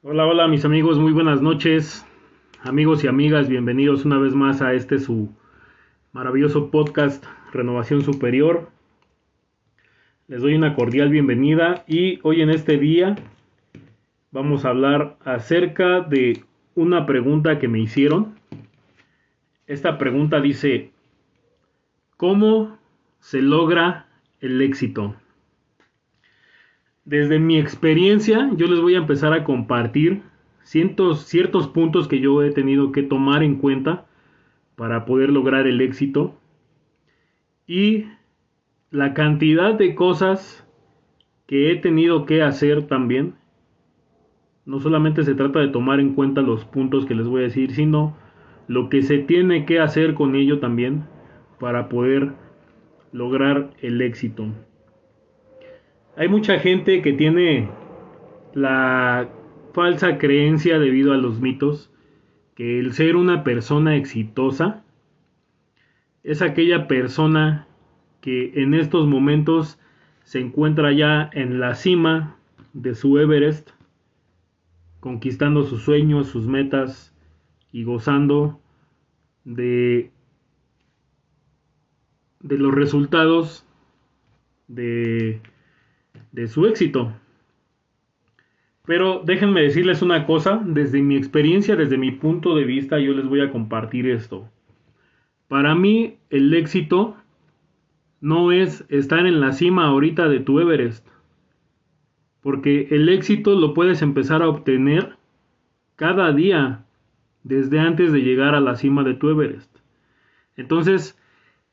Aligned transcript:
Hola, 0.00 0.26
hola 0.26 0.46
mis 0.46 0.64
amigos, 0.64 0.96
muy 0.96 1.10
buenas 1.10 1.42
noches. 1.42 2.06
Amigos 2.62 3.02
y 3.02 3.08
amigas, 3.08 3.48
bienvenidos 3.48 4.04
una 4.04 4.16
vez 4.16 4.32
más 4.32 4.62
a 4.62 4.72
este 4.72 5.00
su 5.00 5.34
maravilloso 6.12 6.70
podcast 6.70 7.26
Renovación 7.52 8.02
Superior. 8.02 8.70
Les 10.28 10.40
doy 10.40 10.54
una 10.54 10.76
cordial 10.76 11.08
bienvenida 11.08 11.82
y 11.88 12.20
hoy 12.22 12.42
en 12.42 12.50
este 12.50 12.78
día 12.78 13.16
vamos 14.30 14.64
a 14.64 14.68
hablar 14.68 15.16
acerca 15.24 16.00
de 16.02 16.44
una 16.76 17.04
pregunta 17.04 17.58
que 17.58 17.66
me 17.66 17.80
hicieron. 17.80 18.36
Esta 19.66 19.98
pregunta 19.98 20.40
dice, 20.40 20.92
¿cómo 22.16 22.78
se 23.18 23.42
logra 23.42 24.06
el 24.40 24.62
éxito? 24.62 25.16
Desde 27.08 27.38
mi 27.38 27.58
experiencia, 27.58 28.50
yo 28.54 28.66
les 28.66 28.82
voy 28.82 28.94
a 28.94 28.98
empezar 28.98 29.32
a 29.32 29.42
compartir 29.42 30.20
ciertos, 30.62 31.24
ciertos 31.24 31.66
puntos 31.66 32.06
que 32.06 32.20
yo 32.20 32.42
he 32.42 32.50
tenido 32.50 32.92
que 32.92 33.02
tomar 33.02 33.42
en 33.42 33.56
cuenta 33.56 34.04
para 34.76 35.06
poder 35.06 35.30
lograr 35.30 35.66
el 35.66 35.80
éxito 35.80 36.38
y 37.66 38.04
la 38.90 39.14
cantidad 39.14 39.72
de 39.72 39.94
cosas 39.94 40.68
que 41.46 41.72
he 41.72 41.76
tenido 41.76 42.26
que 42.26 42.42
hacer 42.42 42.88
también. 42.88 43.36
No 44.66 44.78
solamente 44.78 45.22
se 45.22 45.34
trata 45.34 45.60
de 45.60 45.68
tomar 45.68 46.00
en 46.00 46.12
cuenta 46.12 46.42
los 46.42 46.66
puntos 46.66 47.06
que 47.06 47.14
les 47.14 47.26
voy 47.26 47.40
a 47.40 47.44
decir, 47.44 47.72
sino 47.72 48.18
lo 48.66 48.90
que 48.90 49.00
se 49.00 49.16
tiene 49.16 49.64
que 49.64 49.80
hacer 49.80 50.12
con 50.12 50.36
ello 50.36 50.58
también 50.60 51.04
para 51.58 51.88
poder 51.88 52.34
lograr 53.12 53.70
el 53.80 54.02
éxito. 54.02 54.48
Hay 56.18 56.28
mucha 56.28 56.58
gente 56.58 57.00
que 57.00 57.12
tiene 57.12 57.68
la 58.52 59.28
falsa 59.72 60.18
creencia 60.18 60.80
debido 60.80 61.12
a 61.12 61.16
los 61.16 61.40
mitos 61.40 61.92
que 62.56 62.80
el 62.80 62.92
ser 62.92 63.14
una 63.14 63.44
persona 63.44 63.94
exitosa 63.94 64.82
es 66.24 66.42
aquella 66.42 66.88
persona 66.88 67.68
que 68.20 68.50
en 68.60 68.74
estos 68.74 69.06
momentos 69.06 69.78
se 70.24 70.40
encuentra 70.40 70.90
ya 70.90 71.30
en 71.32 71.60
la 71.60 71.76
cima 71.76 72.36
de 72.72 72.96
su 72.96 73.16
Everest, 73.20 73.70
conquistando 74.98 75.62
sus 75.62 75.84
sueños, 75.84 76.26
sus 76.26 76.48
metas 76.48 77.14
y 77.70 77.84
gozando 77.84 78.60
de, 79.44 80.10
de 82.40 82.58
los 82.58 82.74
resultados 82.74 83.64
de 84.66 85.40
de 86.32 86.48
su 86.48 86.66
éxito. 86.66 87.12
Pero 88.86 89.22
déjenme 89.24 89.60
decirles 89.60 90.00
una 90.00 90.24
cosa, 90.24 90.62
desde 90.64 91.02
mi 91.02 91.16
experiencia, 91.16 91.76
desde 91.76 91.98
mi 91.98 92.10
punto 92.10 92.56
de 92.56 92.64
vista, 92.64 92.98
yo 92.98 93.12
les 93.12 93.26
voy 93.26 93.42
a 93.42 93.50
compartir 93.50 94.08
esto. 94.08 94.48
Para 95.46 95.74
mí 95.74 96.16
el 96.30 96.54
éxito 96.54 97.16
no 98.20 98.50
es 98.50 98.84
estar 98.88 99.26
en 99.26 99.40
la 99.40 99.52
cima 99.52 99.86
ahorita 99.86 100.28
de 100.28 100.40
tu 100.40 100.58
Everest, 100.58 101.06
porque 102.40 102.88
el 102.90 103.08
éxito 103.10 103.54
lo 103.54 103.74
puedes 103.74 104.00
empezar 104.00 104.42
a 104.42 104.48
obtener 104.48 105.16
cada 105.96 106.32
día 106.32 106.84
desde 107.42 107.80
antes 107.80 108.12
de 108.12 108.22
llegar 108.22 108.54
a 108.54 108.60
la 108.60 108.76
cima 108.76 109.04
de 109.04 109.14
tu 109.14 109.28
Everest. 109.28 109.78
Entonces, 110.56 111.18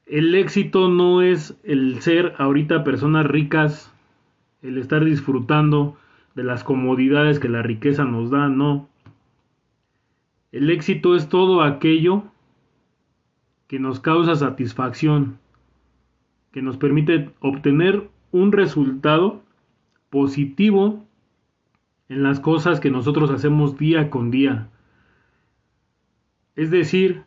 el 0.05 0.35
éxito 0.35 0.89
no 0.89 1.21
es 1.21 1.57
el 1.63 2.01
ser 2.01 2.33
ahorita 2.37 2.83
personas 2.83 3.25
ricas 3.25 3.94
el 4.67 4.77
estar 4.77 5.05
disfrutando 5.05 5.97
de 6.33 6.43
las 6.43 6.63
comodidades 6.63 7.39
que 7.39 7.49
la 7.49 7.61
riqueza 7.61 8.03
nos 8.03 8.31
da, 8.31 8.49
no. 8.49 8.89
El 10.51 10.69
éxito 10.69 11.15
es 11.15 11.29
todo 11.29 11.61
aquello 11.61 12.23
que 13.67 13.79
nos 13.79 13.99
causa 13.99 14.35
satisfacción, 14.35 15.37
que 16.51 16.61
nos 16.61 16.77
permite 16.77 17.31
obtener 17.39 18.09
un 18.31 18.51
resultado 18.51 19.43
positivo 20.09 21.05
en 22.09 22.23
las 22.23 22.39
cosas 22.39 22.79
que 22.79 22.91
nosotros 22.91 23.31
hacemos 23.31 23.77
día 23.77 24.09
con 24.09 24.31
día. 24.31 24.69
Es 26.55 26.71
decir, 26.71 27.23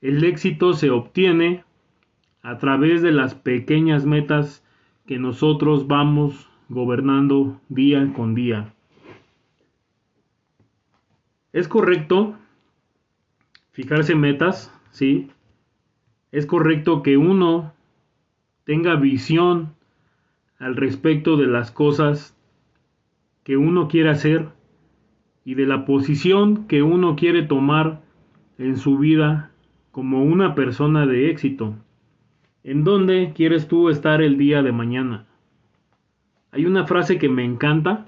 el 0.00 0.24
éxito 0.24 0.72
se 0.72 0.90
obtiene 0.90 1.64
a 2.42 2.58
través 2.58 3.02
de 3.02 3.12
las 3.12 3.34
pequeñas 3.34 4.06
metas 4.06 4.64
que 5.06 5.18
nosotros 5.18 5.86
vamos 5.86 6.48
gobernando 6.68 7.60
día 7.68 8.12
con 8.14 8.34
día. 8.34 8.72
Es 11.52 11.68
correcto 11.68 12.36
fijarse 13.72 14.14
metas, 14.14 14.72
¿sí? 14.90 15.30
Es 16.32 16.46
correcto 16.46 17.02
que 17.02 17.16
uno 17.16 17.72
tenga 18.64 18.96
visión 18.96 19.74
al 20.58 20.76
respecto 20.76 21.36
de 21.36 21.46
las 21.46 21.70
cosas 21.70 22.36
que 23.44 23.56
uno 23.56 23.88
quiere 23.88 24.10
hacer 24.10 24.48
y 25.44 25.54
de 25.54 25.66
la 25.66 25.84
posición 25.84 26.66
que 26.66 26.82
uno 26.82 27.14
quiere 27.14 27.42
tomar 27.42 28.02
en 28.58 28.76
su 28.76 28.98
vida 28.98 29.52
como 29.92 30.24
una 30.24 30.54
persona 30.54 31.06
de 31.06 31.30
éxito. 31.30 31.74
¿En 32.64 32.82
dónde 32.82 33.32
quieres 33.34 33.68
tú 33.68 33.88
estar 33.88 34.20
el 34.20 34.36
día 34.36 34.62
de 34.62 34.72
mañana? 34.72 35.25
Hay 36.56 36.64
una 36.64 36.86
frase 36.86 37.18
que 37.18 37.28
me 37.28 37.44
encanta 37.44 38.06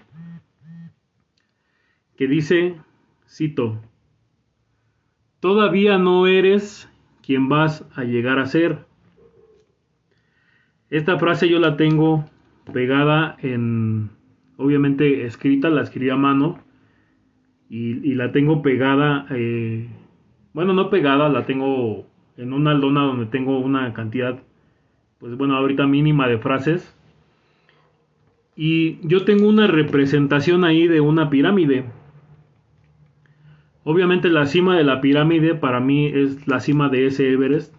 que 2.17 2.27
dice, 2.27 2.77
cito, 3.29 3.79
todavía 5.39 5.99
no 5.99 6.27
eres 6.27 6.91
quien 7.23 7.51
vas 7.51 7.87
a 7.95 8.05
llegar 8.05 8.39
a 8.39 8.47
ser. 8.47 8.87
Esta 10.89 11.19
frase 11.19 11.51
yo 11.51 11.59
la 11.59 11.77
tengo 11.77 12.25
pegada 12.73 13.37
en, 13.43 14.09
obviamente 14.57 15.27
escrita, 15.27 15.69
la 15.69 15.83
escribí 15.83 16.09
a 16.09 16.17
mano 16.17 16.59
y, 17.69 18.15
la 18.15 18.33
tengo 18.33 18.63
pegada, 18.63 19.27
eh, 19.29 19.91
bueno, 20.55 20.73
no 20.73 20.89
pegada, 20.89 21.29
la 21.29 21.45
tengo 21.45 22.07
en 22.39 22.55
una 22.55 22.73
lona 22.73 23.03
donde 23.03 23.27
tengo 23.27 23.59
una 23.59 23.93
cantidad, 23.93 24.43
pues 25.19 25.37
bueno, 25.37 25.55
ahorita 25.55 25.87
mínima 25.87 26.29
de 26.29 26.39
frases 26.39 26.98
y 28.61 28.99
yo 29.07 29.25
tengo 29.25 29.49
una 29.49 29.69
representación 29.69 30.65
ahí 30.65 30.89
de 30.89 31.01
una 31.01 31.31
pirámide. 31.31 31.85
Obviamente 33.85 34.31
la 34.31 34.47
cima 34.47 34.77
de 34.77 34.83
la 34.83 35.01
pirámide 35.01 35.55
para 35.55 35.79
mí 35.79 36.07
es 36.07 36.49
la 36.49 36.59
cima 36.59 36.89
de 36.89 37.07
ese 37.07 37.31
Everest. 37.31 37.73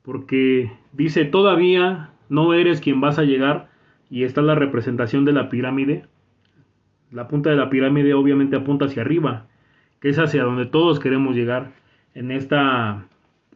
Porque 0.00 0.72
dice, 0.94 1.26
todavía 1.26 2.12
no 2.30 2.54
eres 2.54 2.80
quien 2.80 3.02
vas 3.02 3.18
a 3.18 3.24
llegar. 3.24 3.68
Y 4.08 4.24
está 4.24 4.40
la 4.40 4.54
representación 4.54 5.26
de 5.26 5.32
la 5.32 5.50
pirámide. 5.50 6.06
La 7.10 7.28
punta 7.28 7.50
de 7.50 7.56
la 7.56 7.68
pirámide 7.68 8.14
obviamente 8.14 8.56
apunta 8.56 8.86
hacia 8.86 9.02
arriba. 9.02 9.48
Que 10.00 10.08
es 10.08 10.18
hacia 10.18 10.44
donde 10.44 10.64
todos 10.64 10.98
queremos 10.98 11.36
llegar. 11.36 11.72
En 12.14 12.30
esta 12.30 13.06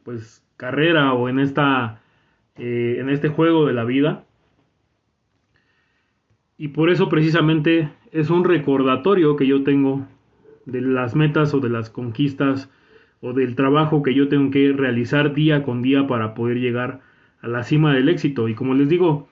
pues 0.04 0.44
carrera 0.58 1.14
o 1.14 1.30
en 1.30 1.38
esta 1.38 2.02
eh, 2.58 2.96
en 2.98 3.08
este 3.08 3.28
juego 3.28 3.64
de 3.64 3.72
la 3.72 3.84
vida 3.84 4.26
y 6.58 6.68
por 6.68 6.90
eso 6.90 7.08
precisamente 7.08 7.88
es 8.10 8.30
un 8.30 8.44
recordatorio 8.44 9.36
que 9.36 9.46
yo 9.46 9.62
tengo 9.62 10.06
de 10.66 10.80
las 10.80 11.14
metas 11.14 11.54
o 11.54 11.60
de 11.60 11.70
las 11.70 11.88
conquistas 11.88 12.68
o 13.20 13.32
del 13.32 13.54
trabajo 13.54 14.02
que 14.02 14.12
yo 14.12 14.28
tengo 14.28 14.50
que 14.50 14.72
realizar 14.72 15.34
día 15.34 15.62
con 15.62 15.82
día 15.82 16.08
para 16.08 16.34
poder 16.34 16.58
llegar 16.58 17.00
a 17.40 17.48
la 17.48 17.62
cima 17.62 17.94
del 17.94 18.08
éxito. 18.08 18.48
Y 18.48 18.54
como 18.54 18.74
les 18.74 18.88
digo, 18.88 19.28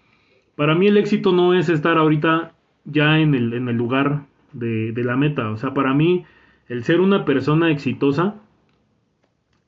para 0.54 0.76
mí 0.76 0.86
el 0.86 0.96
éxito 0.96 1.32
no 1.32 1.52
es 1.52 1.68
estar 1.68 1.98
ahorita 1.98 2.52
ya 2.84 3.18
en 3.18 3.34
el, 3.34 3.52
en 3.52 3.68
el 3.68 3.76
lugar 3.76 4.22
de, 4.52 4.92
de 4.92 5.04
la 5.04 5.16
meta. 5.16 5.50
O 5.50 5.56
sea, 5.56 5.74
para 5.74 5.94
mí 5.94 6.24
el 6.68 6.84
ser 6.84 7.00
una 7.00 7.24
persona 7.24 7.72
exitosa 7.72 8.36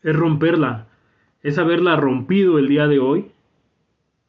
es 0.04 0.14
romperla, 0.14 0.86
es 1.42 1.58
haberla 1.58 1.96
rompido 1.96 2.58
el 2.58 2.68
día 2.68 2.86
de 2.86 3.00
hoy 3.00 3.26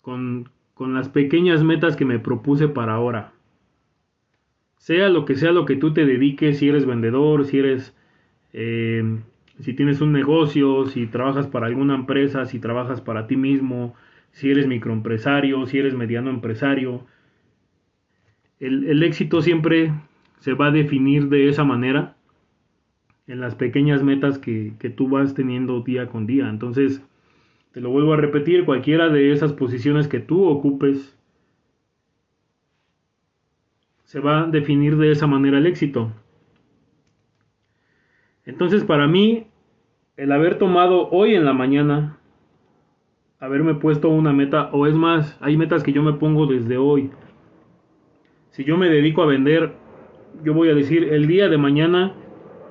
con, 0.02 0.50
con 0.80 0.94
las 0.94 1.10
pequeñas 1.10 1.62
metas 1.62 1.98
que 1.98 2.06
me 2.06 2.20
propuse 2.20 2.70
para 2.70 2.94
ahora. 2.94 3.34
Sea 4.78 5.10
lo 5.10 5.26
que 5.26 5.36
sea 5.36 5.52
lo 5.52 5.66
que 5.66 5.76
tú 5.76 5.92
te 5.94 6.06
dediques, 6.06 6.60
si 6.60 6.70
eres 6.70 6.86
vendedor, 6.86 7.44
si 7.44 7.60
eres, 7.60 7.94
eh, 8.54 9.04
si 9.60 9.74
tienes 9.74 10.00
un 10.00 10.14
negocio, 10.14 10.86
si 10.86 11.06
trabajas 11.06 11.48
para 11.48 11.68
alguna 11.68 11.96
empresa, 11.96 12.46
si 12.46 12.60
trabajas 12.60 13.02
para 13.02 13.28
ti 13.28 13.36
mismo, 13.36 13.94
si 14.32 14.52
eres 14.52 14.68
microempresario, 14.68 15.66
si 15.66 15.80
eres 15.80 15.96
mediano 15.96 16.30
empresario. 16.30 17.06
El, 18.62 19.04
éxito 19.04 19.42
siempre 19.42 19.92
se 20.40 20.54
va 20.54 20.68
a 20.68 20.72
definir 20.72 21.28
de 21.28 21.50
esa 21.50 21.66
manera 21.66 22.16
en 23.28 23.42
las 23.42 23.54
pequeñas 23.54 24.02
metas 24.02 24.40
que, 24.40 24.72
que 24.80 24.90
tú 24.90 25.10
vas 25.10 25.34
teniendo 25.34 25.82
día 25.82 26.08
con 26.08 26.26
día. 26.26 26.48
Entonces, 26.48 27.02
te 27.72 27.82
lo 27.82 27.90
vuelvo 27.92 28.14
a 28.14 28.18
repetir, 28.18 28.66
cualquiera 28.66 29.10
de 29.10 29.32
esas 29.32 29.54
posiciones 29.54 30.08
que 30.08 30.20
tú 30.20 30.46
ocupes 30.46 31.16
se 34.06 34.20
va 34.20 34.42
a 34.42 34.48
definir 34.48 34.98
de 34.98 35.12
esa 35.12 35.28
manera 35.28 35.60
el 35.60 35.68
éxito. 35.68 36.12
Entonces 38.46 38.84
para 38.84 39.08
mí, 39.08 39.46
el 40.18 40.32
haber 40.32 40.58
tomado 40.58 41.10
hoy 41.10 41.36
en 41.36 41.46
la 41.46 41.54
mañana, 41.54 42.18
haberme 43.40 43.76
puesto 43.76 44.10
una 44.10 44.34
meta, 44.34 44.70
o 44.74 44.88
es 44.88 44.96
más, 44.96 45.38
hay 45.42 45.56
metas 45.56 45.84
que 45.84 45.94
yo 45.94 46.02
me 46.02 46.14
pongo 46.14 46.48
desde 46.48 46.78
hoy. 46.78 47.12
Si 48.50 48.64
yo 48.64 48.78
me 48.78 48.90
dedico 48.90 49.22
a 49.22 49.28
vender, 49.28 49.74
yo 50.44 50.56
voy 50.56 50.70
a 50.70 50.74
decir, 50.74 51.14
el 51.14 51.28
día 51.28 51.48
de 51.48 51.58
mañana 51.60 52.16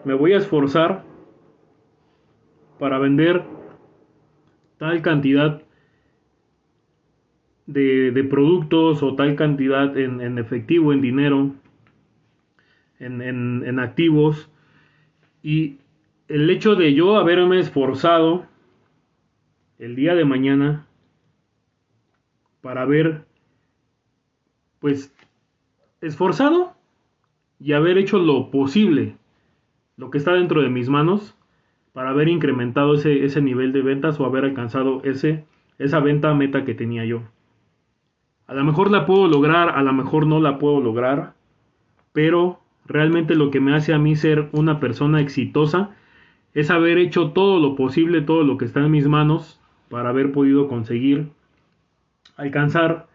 me 0.04 0.14
voy 0.14 0.32
a 0.32 0.38
esforzar 0.38 1.04
para 2.80 2.98
vender 2.98 3.44
tal 4.78 5.02
cantidad 5.02 5.62
de, 7.66 8.26
productos 8.30 9.02
o 9.02 9.14
tal 9.14 9.36
cantidad 9.36 9.96
en, 9.96 10.38
efectivo, 10.38 10.92
en 10.92 11.02
dinero, 11.02 11.54
en, 12.98 13.20
en 13.20 13.78
activos. 13.78 14.50
Y 15.42 15.78
el 16.28 16.48
hecho 16.50 16.74
de 16.74 16.94
yo 16.94 17.16
haberme 17.16 17.58
esforzado 17.58 18.46
el 19.78 19.94
día 19.94 20.14
de 20.14 20.24
mañana 20.24 20.86
para 22.60 22.84
ver, 22.84 23.24
pues, 24.80 25.14
esforzado 26.00 26.74
y 27.60 27.72
haber 27.72 27.98
hecho 27.98 28.18
lo 28.18 28.50
posible, 28.50 29.16
lo 29.96 30.10
que 30.10 30.18
está 30.18 30.32
dentro 30.34 30.62
de 30.62 30.68
mis 30.68 30.88
manos, 30.88 31.37
para 31.98 32.10
haber 32.10 32.28
incrementado 32.28 32.94
ese, 32.94 33.24
ese 33.24 33.42
nivel 33.42 33.72
de 33.72 33.82
ventas 33.82 34.20
o 34.20 34.24
haber 34.24 34.44
alcanzado 34.44 35.02
ese, 35.02 35.44
esa 35.80 35.98
venta 35.98 36.32
meta 36.32 36.64
que 36.64 36.72
tenía 36.72 37.04
yo. 37.04 37.22
A 38.46 38.54
lo 38.54 38.62
mejor 38.62 38.92
la 38.92 39.04
puedo 39.04 39.26
lograr, 39.26 39.70
a 39.70 39.82
lo 39.82 39.92
mejor 39.92 40.24
no 40.24 40.38
la 40.38 40.60
puedo 40.60 40.80
lograr, 40.80 41.34
pero 42.12 42.60
realmente 42.86 43.34
lo 43.34 43.50
que 43.50 43.58
me 43.58 43.74
hace 43.74 43.94
a 43.94 43.98
mí 43.98 44.14
ser 44.14 44.48
una 44.52 44.78
persona 44.78 45.20
exitosa 45.20 45.90
es 46.54 46.70
haber 46.70 46.98
hecho 46.98 47.32
todo 47.32 47.58
lo 47.58 47.74
posible, 47.74 48.22
todo 48.22 48.44
lo 48.44 48.58
que 48.58 48.66
está 48.66 48.78
en 48.78 48.92
mis 48.92 49.08
manos 49.08 49.60
para 49.88 50.10
haber 50.10 50.30
podido 50.30 50.68
conseguir 50.68 51.30
alcanzar 52.36 53.08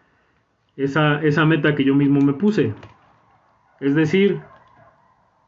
esa, 0.76 1.22
esa 1.22 1.46
meta 1.46 1.74
que 1.74 1.84
yo 1.84 1.94
mismo 1.94 2.20
me 2.20 2.34
puse. 2.34 2.74
Es 3.80 3.94
decir, 3.94 4.40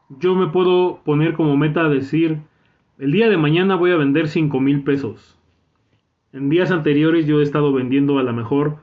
yo 0.09 0.33
me 0.33 0.47
puedo 0.47 1.01
poner 1.03 1.33
como 1.33 1.55
meta 1.55 1.87
decir, 1.87 2.39
el 2.99 3.11
día 3.11 3.29
de 3.29 3.37
mañana 3.37 3.75
voy 3.75 3.91
a 3.91 3.97
vender 3.97 4.27
5 4.27 4.59
mil 4.59 4.83
pesos. 4.83 5.37
En 6.33 6.49
días 6.49 6.71
anteriores 6.71 7.25
yo 7.25 7.39
he 7.39 7.43
estado 7.43 7.71
vendiendo 7.71 8.19
a 8.19 8.23
lo 8.23 8.33
mejor 8.33 8.77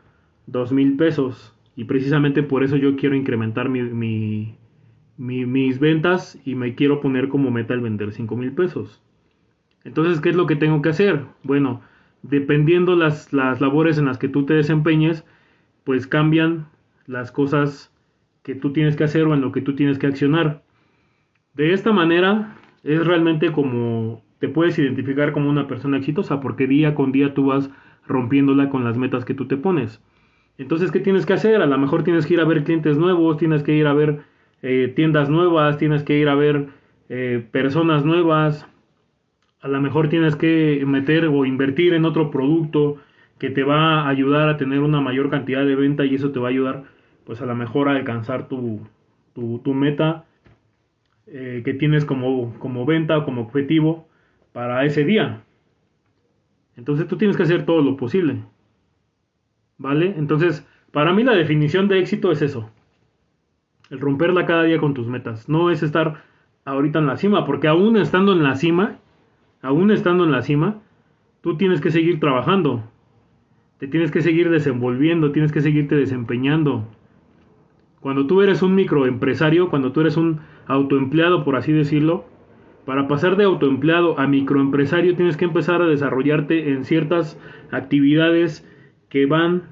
dos 0.47 0.73
mil 0.73 0.97
pesos 0.97 1.55
y 1.77 1.85
precisamente 1.85 2.43
por 2.43 2.63
eso 2.65 2.77
yo 2.77 2.97
quiero 2.97 3.17
incrementar 3.17 3.69
mi, 3.69 4.57
mis 5.17 5.79
ventas 5.79 6.41
y 6.45 6.55
me 6.55 6.75
quiero 6.75 7.01
poner 7.01 7.29
como 7.29 7.51
meta 7.51 7.75
el 7.75 7.81
vender 7.81 8.13
cinco 8.13 8.37
mil 8.37 8.53
pesos. 8.53 9.03
Entonces, 9.85 10.21
¿qué 10.21 10.31
es 10.31 10.37
lo 10.37 10.47
que 10.47 10.57
tengo 10.57 10.81
que 10.81 10.89
hacer? 10.89 11.25
Bueno, 11.43 11.83
dependiendo 12.23 12.97
las, 12.97 13.33
las 13.33 13.61
labores 13.61 13.99
en 13.99 14.07
las 14.07 14.19
que 14.19 14.29
tú 14.29 14.47
te 14.47 14.55
desempeñes, 14.55 15.25
pues 15.85 16.07
cambian 16.07 16.67
las 17.07 17.31
cosas 17.31 17.93
que 18.43 18.55
tú 18.55 18.73
tienes 18.73 18.97
que 18.97 19.05
hacer 19.05 19.27
o 19.27 19.35
en 19.35 19.43
lo 19.43 19.53
que 19.53 19.61
tú 19.61 19.75
tienes 19.75 19.99
que 19.99 20.07
accionar. 20.07 20.63
De 21.55 21.73
esta 21.75 21.93
manera 21.93 22.57
es 22.85 23.05
realmente 23.07 23.53
como 23.53 24.23
te 24.39 24.49
puedes 24.49 24.79
identificar 24.79 25.33
como 25.33 25.49
una 25.49 25.67
persona 25.67 25.97
exitosa 25.97 26.41
porque 26.41 26.67
día 26.67 26.95
con 26.95 27.13
día 27.13 27.35
tú 27.35 27.47
vas 27.47 27.71
rompiéndola 28.07 28.69
con 28.69 28.85
las 28.85 28.99
metas 28.99 29.25
que 29.25 29.35
tú 29.35 29.47
te 29.47 29.57
pones. 29.57 30.01
Entonces, 30.59 30.93
¿qué 30.93 31.01
tienes 31.01 31.27
que 31.27 31.33
hacer? 31.33 31.63
A 31.63 31.67
lo 31.67 31.79
mejor 31.79 32.05
tienes 32.05 32.27
que 32.27 32.35
ir 32.35 32.41
a 32.41 32.45
ver 32.45 32.63
clientes 32.63 32.97
nuevos, 32.97 33.39
tienes 33.39 33.63
que 33.63 33.75
ir 33.75 33.87
a 33.87 33.95
ver 33.95 34.21
eh, 34.63 34.93
tiendas 34.95 35.29
nuevas, 35.29 35.79
tienes 35.79 36.05
que 36.05 36.17
ir 36.17 36.29
a 36.29 36.35
ver 36.35 36.69
eh, 37.09 37.45
personas 37.51 38.05
nuevas, 38.05 38.69
a 39.61 39.69
lo 39.69 39.81
mejor 39.81 40.09
tienes 40.09 40.37
que 40.37 40.85
meter 40.87 41.27
o 41.27 41.45
invertir 41.47 41.95
en 41.95 42.05
otro 42.05 42.31
producto 42.31 42.99
que 43.39 43.51
te 43.51 43.63
va 43.65 44.03
a 44.03 44.09
ayudar 44.09 44.49
a 44.49 44.57
tener 44.59 44.81
una 44.81 45.01
mayor 45.01 45.31
cantidad 45.31 45.65
de 45.65 45.75
venta 45.75 46.05
y 46.05 46.15
eso 46.15 46.33
te 46.33 46.39
va 46.39 46.49
a 46.49 46.51
ayudar 46.51 46.85
pues 47.25 47.41
a 47.41 47.47
lo 47.47 47.55
mejor 47.55 47.89
a 47.89 47.93
alcanzar 47.93 48.49
tu, 48.49 48.81
tu, 49.35 49.75
meta 49.75 50.27
eh, 51.27 51.63
que 51.65 51.75
tienes 51.75 52.05
como, 52.05 52.59
como 52.59 52.85
venta 52.85 53.19
o 53.19 53.25
como 53.25 53.43
objetivo 53.43 54.07
para 54.53 54.85
ese 54.85 55.05
día. 55.05 55.43
Entonces 56.77 57.07
tú 57.09 57.17
tienes 57.17 57.37
que 57.37 57.45
hacer 57.45 57.65
todo 57.65 57.83
lo 57.83 57.97
posible. 57.97 58.43
¿Vale? 59.79 60.15
Entonces, 60.17 60.67
para 60.93 61.13
mí 61.13 61.25
la 61.25 61.35
definición 61.35 61.89
de 61.89 61.99
éxito 61.99 62.31
es 62.31 62.43
eso. 62.43 62.71
El 63.91 64.01
romperla 64.01 64.47
cada 64.47 64.65
día 64.65 64.79
con 64.79 64.95
tus 64.95 65.07
metas. 65.07 65.49
No 65.49 65.71
es 65.71 65.83
estar 65.83 66.23
ahorita 66.65 66.99
en 66.99 67.07
la 67.07 67.17
cima, 67.17 67.45
porque 67.45 67.69
aún 67.69 67.97
estando 67.97 68.33
en 68.33 68.43
la 68.43 68.55
cima, 68.55 68.99
aún 69.63 69.91
estando 69.91 70.25
en 70.25 70.33
la 70.33 70.43
cima, 70.43 70.81
tú 71.41 71.57
tienes 71.57 71.81
que 71.81 71.91
seguir 71.91 72.21
trabajando. 72.21 72.85
Te 73.79 73.89
tienes 73.89 74.11
que 74.11 74.23
seguir 74.23 74.51
desenvolviendo, 74.51 75.33
tienes 75.33 75.53
que 75.53 75.61
seguirte 75.61 75.97
desempeñando. 75.97 76.87
Cuando 78.05 78.27
tú 78.27 78.43
eres 78.43 78.61
un 78.61 78.75
microempresario, 78.75 79.71
cuando 79.71 79.93
tú 79.93 80.03
eres 80.03 80.19
un 80.19 80.41
autoempleado, 80.67 81.43
por 81.43 81.57
así 81.57 81.73
decirlo, 81.73 82.27
para 82.85 83.09
pasar 83.09 83.37
de 83.37 83.45
autoempleado 83.45 84.21
a 84.21 84.27
microempresario 84.27 85.17
tienes 85.17 85.39
que 85.39 85.47
empezar 85.47 85.81
a 85.81 85.87
desarrollarte 85.87 86.75
en 86.75 86.85
ciertas 86.85 87.41
actividades 87.71 88.69
que 89.09 89.25
van 89.25 89.63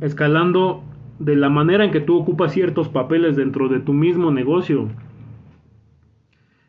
escalando 0.00 0.84
de 1.18 1.34
la 1.34 1.48
manera 1.48 1.84
en 1.84 1.90
que 1.90 1.98
tú 1.98 2.16
ocupas 2.16 2.52
ciertos 2.52 2.88
papeles 2.88 3.34
dentro 3.34 3.68
de 3.68 3.80
tu 3.80 3.92
mismo 3.92 4.30
negocio. 4.30 4.90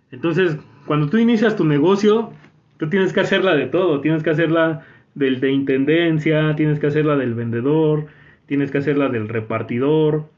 Entonces, 0.09 0.57
cuando 0.87 1.09
tú 1.09 1.17
inicias 1.17 1.55
tu 1.55 1.63
negocio, 1.63 2.31
tú 2.77 2.89
tienes 2.89 3.13
que 3.13 3.19
hacerla 3.19 3.55
de 3.55 3.67
todo, 3.67 4.01
tienes 4.01 4.23
que 4.23 4.31
hacerla 4.31 4.83
del 5.13 5.39
de 5.39 5.51
intendencia, 5.51 6.55
tienes 6.55 6.79
que 6.79 6.87
hacerla 6.87 7.17
del 7.17 7.35
vendedor, 7.35 8.07
tienes 8.45 8.71
que 8.71 8.79
hacerla 8.79 9.09
del 9.09 9.29
repartidor, 9.29 10.29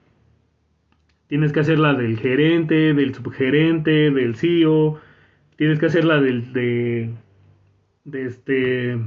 tienes 1.28 1.52
que 1.52 1.60
hacerla 1.60 1.94
del 1.94 2.18
gerente, 2.18 2.94
del 2.94 3.14
subgerente, 3.14 4.12
del 4.12 4.36
CEO, 4.36 5.00
tienes 5.56 5.80
que 5.80 5.88
hacerla 5.88 6.22
del 6.22 6.54
de, 6.54 7.10
de 8.06 8.26
este 8.26 8.98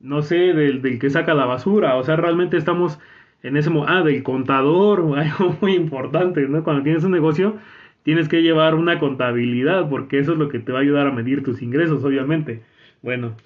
no 0.00 0.22
sé, 0.22 0.52
del, 0.52 0.82
del, 0.82 0.98
que 0.98 1.10
saca 1.10 1.34
la 1.34 1.46
basura, 1.46 1.96
o 1.96 2.04
sea, 2.04 2.16
realmente 2.16 2.56
estamos 2.56 2.98
en 3.42 3.56
ese 3.56 3.70
ah, 3.86 4.02
del 4.02 4.22
contador, 4.22 5.00
algo 5.18 5.56
muy 5.60 5.74
importante, 5.74 6.46
¿no? 6.48 6.64
Cuando 6.64 6.82
tienes 6.82 7.04
un 7.04 7.12
negocio, 7.12 7.56
tienes 8.02 8.28
que 8.28 8.42
llevar 8.42 8.74
una 8.74 8.98
contabilidad, 8.98 9.88
porque 9.88 10.18
eso 10.18 10.32
es 10.32 10.38
lo 10.38 10.48
que 10.48 10.58
te 10.58 10.72
va 10.72 10.78
a 10.78 10.82
ayudar 10.82 11.06
a 11.06 11.12
medir 11.12 11.42
tus 11.42 11.62
ingresos, 11.62 12.04
obviamente. 12.04 12.62
Bueno, 13.02 13.36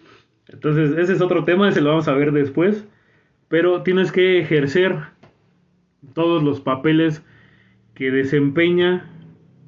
entonces 0.49 0.97
ese 0.99 1.15
es 1.15 1.21
otro 1.21 1.45
tema, 1.45 1.69
ese 1.69 1.81
lo 1.81 1.91
vamos 1.91 2.09
a 2.09 2.15
ver 2.15 2.33
después, 2.33 2.87
pero 3.51 3.83
tienes 3.83 4.13
que 4.13 4.39
ejercer 4.39 4.97
todos 6.15 6.41
los 6.41 6.61
papeles 6.61 7.27
que 7.95 8.13
desempeña 8.13 9.11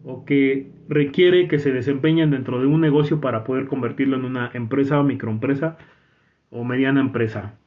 o 0.05 0.25
que 0.25 0.71
requiere 0.89 1.49
que 1.49 1.59
se 1.59 1.73
desempeñen 1.73 2.31
dentro 2.31 2.61
de 2.61 2.69
un 2.69 2.81
negocio 2.81 3.21
para 3.21 3.43
poder 3.43 3.67
convertirlo 3.67 4.17
en 4.17 4.25
una 4.25 4.53
empresa 4.55 5.03
microempresa 5.03 5.79
o 6.51 6.63
mediana 6.63 7.01
empresa. 7.01 7.59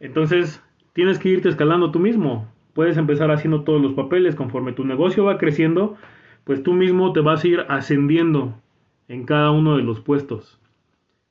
Entonces, 0.00 0.62
tienes 0.92 1.18
que 1.18 1.30
irte 1.30 1.48
escalando 1.48 1.90
tú 1.92 1.98
mismo. 1.98 2.46
Puedes 2.74 2.98
empezar 2.98 3.30
haciendo 3.30 3.62
todos 3.62 3.80
los 3.80 3.94
papeles 3.94 4.34
conforme 4.34 4.74
tu 4.74 4.84
negocio 4.84 5.24
va 5.24 5.38
creciendo, 5.38 5.96
pues 6.44 6.62
tú 6.62 6.74
mismo 6.74 7.14
te 7.14 7.20
vas 7.20 7.42
a 7.42 7.48
ir 7.48 7.64
ascendiendo 7.70 8.60
en 9.08 9.24
cada 9.24 9.50
uno 9.50 9.78
de 9.78 9.82
los 9.82 10.00
puestos. 10.00 10.60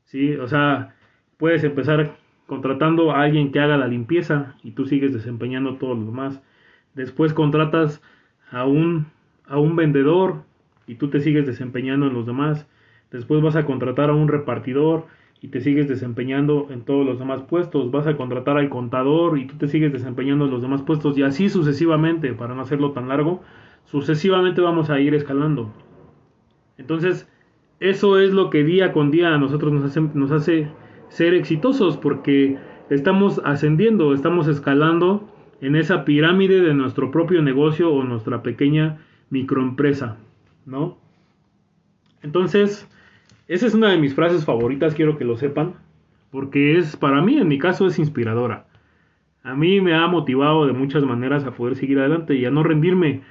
¿Sí? 0.06 0.34
O 0.38 0.48
sea, 0.48 0.96
puedes 1.38 1.63
empezar 1.63 2.23
contratando 2.47 3.12
a 3.12 3.21
alguien 3.21 3.51
que 3.51 3.59
haga 3.59 3.77
la 3.77 3.88
limpieza 3.88 4.55
y 4.63 4.71
tú 4.71 4.85
sigues 4.85 5.13
desempeñando 5.13 5.75
todo 5.75 5.95
lo 5.95 6.05
demás. 6.05 6.41
Después 6.93 7.33
contratas 7.33 8.01
a 8.51 8.65
un, 8.65 9.07
a 9.47 9.57
un 9.57 9.75
vendedor 9.75 10.43
y 10.88 10.95
tú 10.95 11.09
te 11.09 11.19
sigues 11.19 11.45
desempeñando 11.45 12.07
en 12.07 12.13
los 12.13 12.25
demás. 12.25 12.67
Después 13.12 13.41
vas 13.41 13.55
a 13.55 13.65
contratar 13.65 14.09
a 14.09 14.13
un 14.13 14.27
repartidor 14.27 15.07
y 15.41 15.50
te 15.50 15.62
sigues 15.62 15.88
desempeñando 15.88 16.67
en 16.69 16.83
todos 16.83 17.05
los 17.05 17.19
demás 17.19 17.41
puestos. 17.43 17.91
Vas 17.91 18.07
a 18.07 18.15
contratar 18.15 18.57
al 18.57 18.69
contador 18.69 19.38
y 19.38 19.45
tú 19.45 19.57
te 19.57 19.67
sigues 19.67 19.91
desempeñando 19.91 20.45
en 20.45 20.51
los 20.51 20.62
demás 20.62 20.81
puestos 20.81 21.17
y 21.17 21.23
así 21.23 21.50
sucesivamente, 21.50 22.33
para 22.33 22.55
no 22.55 22.62
hacerlo 22.62 22.91
tan 22.91 23.09
largo, 23.09 23.41
sucesivamente 23.85 24.62
vamos 24.62 24.89
a 24.89 25.00
ir 25.00 25.13
escalando. 25.13 25.73
Entonces, 26.77 27.29
eso 27.79 28.19
es 28.19 28.31
lo 28.31 28.50
que 28.50 28.63
día 28.63 28.93
con 28.93 29.12
día 29.12 29.33
a 29.33 29.38
nosotros 29.38 29.73
nos 29.73 29.83
hace, 29.83 30.01
nos 30.13 30.31
hace 30.31 30.69
ser 31.13 31.36
exitosos 31.36 31.96
porque 31.96 32.58
estamos 32.89 33.39
ascendiendo, 33.46 34.15
estamos 34.15 34.48
escalando 34.48 35.29
en 35.62 35.75
esa 35.75 36.05
pirámide 36.05 36.62
de 36.62 36.74
nuestro 36.74 37.12
propio 37.12 37.43
negocio 37.43 37.93
o 37.93 38.03
nuestra 38.03 38.41
pequeña 38.41 38.98
microempresa, 39.29 40.17
¿no? 40.65 40.98
Entonces, 42.24 42.89
esa 43.48 43.67
es 43.67 43.75
una 43.75 43.91
de 43.91 44.00
mis 44.00 44.15
frases 44.15 44.43
favoritas, 44.43 44.96
quiero 44.96 45.15
que 45.15 45.24
lo 45.24 45.38
sepan, 45.38 45.75
porque 46.32 46.79
es, 46.79 46.98
para 46.98 47.22
mí, 47.22 47.38
en 47.38 47.48
mi 47.48 47.60
caso, 47.60 47.86
es 47.86 48.00
inspiradora. 48.00 48.65
A 49.43 49.53
mí 49.53 49.82
me 49.82 49.93
ha 49.93 50.08
motivado 50.08 50.65
de 50.65 50.74
muchas 50.74 51.03
maneras 51.03 51.43
a 51.46 51.51
poder 51.51 51.75
seguir 51.75 52.00
adelante 52.00 52.34
y 52.34 52.46
a 52.46 52.50
no 52.50 52.63
rendirme. 52.63 53.22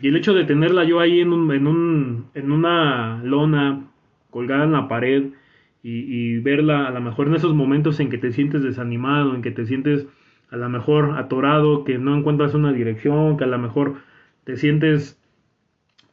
Y 0.00 0.06
el 0.06 0.16
hecho 0.16 0.34
de 0.34 0.44
tenerla 0.44 0.84
yo 0.84 1.00
ahí 1.00 1.20
en, 1.20 1.32
un, 1.32 1.50
en, 1.50 2.26
en 2.34 2.52
una 2.52 3.20
lona 3.24 3.82
colgada 4.30 4.64
en 4.64 4.72
la 4.72 4.86
pared 4.86 5.32
y, 5.86 6.38
verla 6.38 6.86
a 6.86 6.90
lo 6.90 7.02
mejor 7.02 7.28
en 7.28 7.34
esos 7.34 7.54
momentos 7.54 8.00
en 8.00 8.08
que 8.08 8.16
te 8.16 8.32
sientes 8.32 8.62
desanimado, 8.62 9.34
en 9.34 9.42
que 9.42 9.50
te 9.50 9.66
sientes 9.66 10.06
a 10.50 10.56
lo 10.56 10.68
mejor 10.70 11.18
atorado, 11.18 11.84
que 11.84 11.98
no 11.98 12.16
encuentras 12.16 12.54
una 12.54 12.72
dirección, 12.72 13.36
que 13.36 13.44
a 13.44 13.48
lo 13.48 13.58
mejor 13.58 13.96
te 14.44 14.56
sientes 14.56 15.20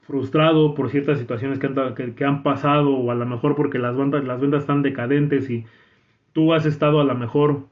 frustrado 0.01 0.75
por 0.75 0.89
ciertas 0.89 1.19
situaciones 1.19 1.57
que 1.57 1.67
han, 1.67 2.15
que, 2.15 2.25
han 2.25 2.43
pasado 2.43 2.89
o 2.89 3.11
a 3.11 3.15
lo 3.15 3.25
mejor 3.25 3.55
porque 3.55 3.79
las 3.79 3.95
ventas, 3.95 4.25
las 4.25 4.41
ventas 4.41 4.61
están 4.63 4.81
decadentes 4.81 5.49
y 5.49 5.63
tú 6.33 6.53
has 6.53 6.65
estado 6.65 6.99
a 6.99 7.05
lo 7.05 7.15
mejor 7.15 7.67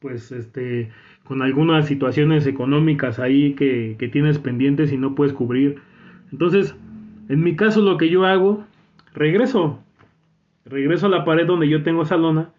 pues 0.00 0.32
este 0.32 0.90
con 1.24 1.42
algunas 1.42 1.86
situaciones 1.86 2.46
económicas 2.46 3.20
ahí 3.20 3.54
que, 3.54 3.96
que 3.98 4.08
tienes 4.08 4.38
pendientes 4.38 4.92
y 4.92 4.96
no 4.96 5.14
puedes 5.14 5.32
cubrir. 5.32 5.80
Entonces, 6.32 6.76
en 7.28 7.42
mi 7.42 7.54
caso 7.54 7.80
lo 7.80 7.96
que 7.96 8.08
yo 8.08 8.24
hago, 8.24 8.64
regreso, 9.14 9.82
regreso 10.66 11.06
a 11.06 11.10
la 11.10 11.24
pared 11.24 11.46
donde 11.46 11.68
yo 11.68 11.82
tengo 11.82 12.02
esa 12.02 12.16
lona 12.16 12.52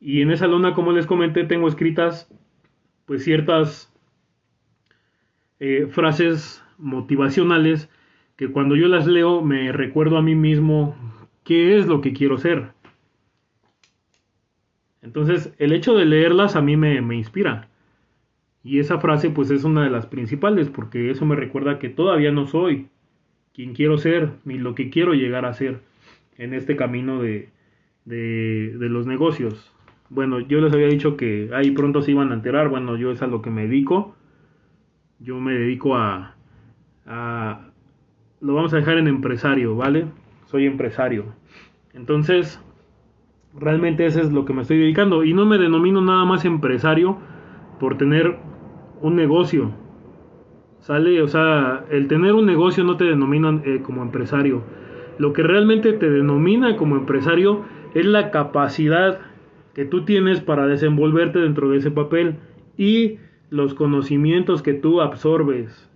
y 0.00 0.22
en 0.22 0.30
esa 0.30 0.46
lona, 0.46 0.72
como 0.74 0.92
les 0.92 1.06
comenté, 1.06 1.44
tengo 1.44 1.68
escritas 1.68 2.32
pues 3.04 3.24
ciertas 3.24 3.92
eh, 5.58 5.88
frases 5.90 6.64
motivacionales 6.78 7.90
que 8.36 8.48
cuando 8.48 8.76
yo 8.76 8.88
las 8.88 9.06
leo 9.06 9.42
me 9.42 9.72
recuerdo 9.72 10.16
a 10.16 10.22
mí 10.22 10.34
mismo 10.34 10.96
qué 11.44 11.76
es 11.76 11.86
lo 11.86 12.00
que 12.00 12.14
quiero 12.14 12.38
ser. 12.38 12.70
Entonces, 15.02 15.54
el 15.58 15.72
hecho 15.72 15.94
de 15.94 16.06
leerlas 16.06 16.56
a 16.56 16.62
mí 16.62 16.76
me, 16.76 17.00
me, 17.02 17.16
inspira. 17.16 17.68
Y 18.62 18.78
esa 18.78 18.98
frase 18.98 19.30
pues 19.30 19.50
es 19.50 19.64
una 19.64 19.84
de 19.84 19.90
las 19.90 20.06
principales 20.06 20.68
porque 20.70 21.10
eso 21.10 21.26
me 21.26 21.36
recuerda 21.36 21.78
que 21.78 21.88
todavía 21.88 22.30
no 22.30 22.46
soy 22.46 22.88
quien 23.52 23.74
quiero 23.74 23.98
ser 23.98 24.30
ni 24.44 24.58
lo 24.58 24.74
que 24.74 24.90
quiero 24.90 25.14
llegar 25.14 25.44
a 25.44 25.52
ser 25.52 25.80
en 26.40 26.54
este 26.54 26.74
camino 26.74 27.20
de, 27.20 27.50
de, 28.06 28.88
los 28.88 29.06
negocios. 29.06 29.72
Bueno, 30.08 30.40
yo 30.40 30.60
les 30.60 30.72
había 30.72 30.88
dicho 30.88 31.16
que 31.16 31.50
ahí 31.54 31.70
pronto 31.70 32.00
se 32.00 32.12
iban 32.12 32.32
a 32.32 32.34
enterar. 32.34 32.70
Bueno, 32.70 32.96
yo 32.96 33.12
es 33.12 33.20
a 33.22 33.26
lo 33.26 33.42
que 33.42 33.50
me 33.50 33.62
dedico. 33.66 34.16
Yo 35.18 35.38
me 35.38 35.52
dedico 35.52 35.96
a, 35.96 36.34
a... 37.06 37.70
Lo 38.40 38.54
vamos 38.54 38.72
a 38.72 38.78
dejar 38.78 38.96
en 38.96 39.06
empresario, 39.06 39.76
¿vale? 39.76 40.06
Soy 40.46 40.64
empresario. 40.64 41.26
Entonces, 41.92 42.58
realmente 43.54 44.06
eso 44.06 44.22
es 44.22 44.32
lo 44.32 44.46
que 44.46 44.54
me 44.54 44.62
estoy 44.62 44.78
dedicando. 44.78 45.24
Y 45.24 45.34
no 45.34 45.44
me 45.44 45.58
denomino 45.58 46.00
nada 46.00 46.24
más 46.24 46.46
empresario 46.46 47.18
por 47.78 47.98
tener 47.98 48.38
un 49.02 49.14
negocio. 49.14 49.72
¿Sale? 50.78 51.20
O 51.20 51.28
sea, 51.28 51.84
el 51.90 52.08
tener 52.08 52.32
un 52.32 52.46
negocio 52.46 52.82
no 52.82 52.96
te 52.96 53.04
denomina 53.04 53.60
eh, 53.66 53.82
como 53.84 54.02
empresario. 54.02 54.62
Lo 55.20 55.34
que 55.34 55.42
realmente 55.42 55.92
te 55.92 56.08
denomina 56.08 56.78
como 56.78 56.96
empresario 56.96 57.66
es 57.92 58.06
la 58.06 58.30
capacidad 58.30 59.20
que 59.74 59.84
tú 59.84 60.06
tienes 60.06 60.40
para 60.40 60.66
desenvolverte 60.66 61.40
dentro 61.40 61.68
de 61.68 61.76
ese 61.76 61.90
papel 61.90 62.36
y 62.78 63.18
los 63.50 63.74
conocimientos 63.74 64.62
que 64.62 64.72
tú 64.72 65.02
absorbes. 65.02 65.90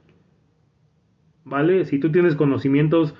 ¿Vale? 1.43 1.87
Si 1.87 1.99
tú 1.99 2.13
tienes 2.13 2.37
conocimientos 2.37 3.15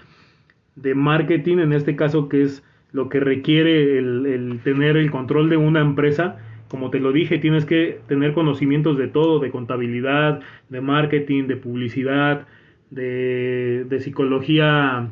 de 0.77 0.95
marketing, 0.95 1.57
en 1.57 1.73
este 1.73 1.97
caso 1.97 2.29
que 2.29 2.43
es 2.43 2.63
lo 2.93 3.09
que 3.09 3.21
requiere 3.21 3.97
el, 3.97 4.61
tener 4.63 4.99
el 4.99 5.11
control 5.11 5.49
de 5.49 5.57
una 5.57 5.81
empresa, 5.81 6.37
como 6.69 6.91
te 6.91 7.01
lo 7.01 7.13
dije, 7.13 7.39
tienes 7.39 7.65
que 7.65 8.01
tener 8.09 8.35
conocimientos 8.35 8.99
de 8.99 9.09
todo, 9.09 9.39
de 9.39 9.51
contabilidad, 9.51 10.43
de 10.69 10.83
marketing, 10.83 11.45
de 11.47 11.57
publicidad, 11.57 12.47
de, 12.91 13.99
psicología, 14.01 15.09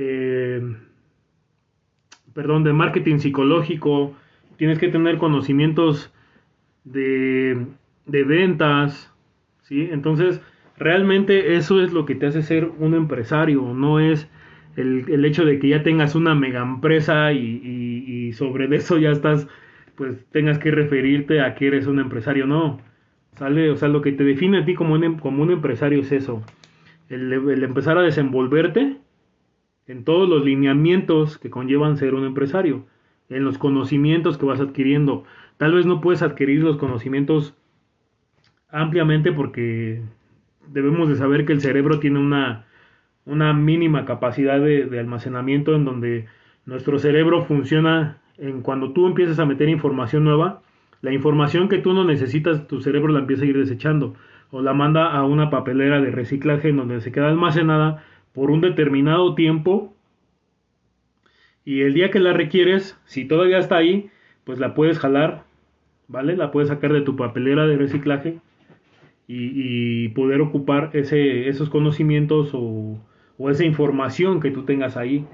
eh, 0.00 0.62
perdón, 2.34 2.62
de 2.62 2.72
marketing 2.72 3.18
psicológico, 3.18 4.14
tienes 4.56 4.78
que 4.78 4.88
tener 4.88 5.18
conocimientos 5.18 6.12
de, 6.84 7.66
de 8.06 8.22
ventas, 8.22 9.12
¿sí? 9.62 9.88
Entonces, 9.90 10.40
realmente 10.76 11.56
eso 11.56 11.82
es 11.82 11.92
lo 11.92 12.06
que 12.06 12.14
te 12.14 12.26
hace 12.26 12.42
ser 12.42 12.70
un 12.78 12.94
empresario, 12.94 13.74
no 13.74 13.98
es 13.98 14.28
el, 14.76 15.24
hecho 15.24 15.44
de 15.44 15.58
que 15.58 15.68
ya 15.68 15.82
tengas 15.82 16.14
una 16.14 16.36
mega 16.36 16.62
empresa 16.62 17.32
y, 17.32 18.32
sobre 18.34 18.74
eso 18.76 18.98
ya 18.98 19.10
estás, 19.10 19.48
pues 19.96 20.24
tengas 20.30 20.60
que 20.60 20.70
referirte 20.70 21.40
a 21.40 21.56
que 21.56 21.66
eres 21.66 21.88
un 21.88 21.98
empresario, 21.98 22.46
no. 22.46 22.80
¿Sale? 23.36 23.70
O 23.70 23.76
sea, 23.76 23.88
lo 23.88 24.00
que 24.00 24.12
te 24.12 24.22
define 24.22 24.58
a 24.58 24.64
ti 24.64 24.74
como 24.74 24.94
un, 24.94 25.02
em, 25.04 25.18
como 25.18 25.42
un 25.42 25.50
empresario 25.50 26.00
es 26.00 26.12
eso. 26.12 26.44
El, 27.08 27.32
el, 27.32 27.64
empezar 27.64 27.98
a 27.98 28.02
desenvolverte 28.02 28.98
en 29.88 30.04
todos 30.04 30.28
los 30.28 30.44
lineamientos 30.44 31.38
que 31.38 31.50
conllevan 31.50 31.96
ser 31.96 32.14
un 32.14 32.24
empresario, 32.24 32.84
en 33.30 33.44
los 33.44 33.58
conocimientos 33.58 34.38
que 34.38 34.46
vas 34.46 34.60
adquiriendo. 34.60 35.24
Tal 35.56 35.74
vez 35.74 35.86
no 35.86 36.00
puedes 36.00 36.22
adquirir 36.22 36.62
los 36.62 36.76
conocimientos 36.76 37.54
ampliamente 38.70 39.32
porque 39.32 40.02
debemos 40.68 41.08
de 41.08 41.16
saber 41.16 41.46
que 41.46 41.52
el 41.52 41.60
cerebro 41.60 41.98
tiene 41.98 42.18
una, 42.18 42.66
una 43.24 43.52
mínima 43.54 44.04
capacidad 44.04 44.60
de, 44.60 44.98
almacenamiento 44.98 45.74
en 45.74 45.84
donde 45.84 46.26
nuestro 46.66 46.98
cerebro 46.98 47.44
funciona 47.44 48.18
en 48.36 48.62
cuando 48.62 48.92
tú 48.92 49.06
empiezas 49.06 49.38
a 49.38 49.46
meter 49.46 49.68
información 49.68 50.24
nueva, 50.24 50.62
la 51.00 51.12
información 51.12 51.68
que 51.68 51.78
tú 51.78 51.94
no 51.94 52.04
necesitas, 52.04 52.68
tu 52.68 52.80
cerebro 52.80 53.12
la 53.12 53.20
empieza 53.20 53.44
a 53.44 53.46
ir 53.46 53.58
desechando 53.58 54.14
o 54.50 54.62
la 54.62 54.74
manda 54.74 55.12
a 55.12 55.24
una 55.24 55.50
papelera 55.50 56.00
de 56.00 56.10
reciclaje 56.10 56.68
en 56.68 56.76
donde 56.76 57.00
se 57.00 57.12
queda 57.12 57.28
almacenada 57.28 58.04
por 58.38 58.52
un 58.52 58.60
determinado 58.60 59.34
tiempo 59.34 59.92
y 61.64 61.80
el 61.80 61.92
día 61.92 62.12
que 62.12 62.20
la 62.20 62.32
requieres, 62.32 62.96
si 63.04 63.24
todavía 63.24 63.58
está 63.58 63.76
ahí, 63.76 64.10
pues 64.44 64.60
la 64.60 64.74
puedes 64.74 65.00
jalar, 65.00 65.42
¿vale? 66.06 66.36
La 66.36 66.52
puedes 66.52 66.68
sacar 66.68 66.92
de 66.92 67.00
tu 67.00 67.16
papelera 67.16 67.66
de 67.66 67.76
reciclaje 67.76 68.38
y, 69.26 70.08
poder 70.10 70.40
ocupar 70.40 70.90
ese, 70.92 71.48
esos 71.48 71.68
conocimientos 71.68 72.50
o, 72.54 72.96
o 73.38 73.50
esa 73.50 73.64
información 73.64 74.38
que 74.38 74.52
tú 74.52 74.62
tengas 74.62 74.96
ahí. 74.96 75.26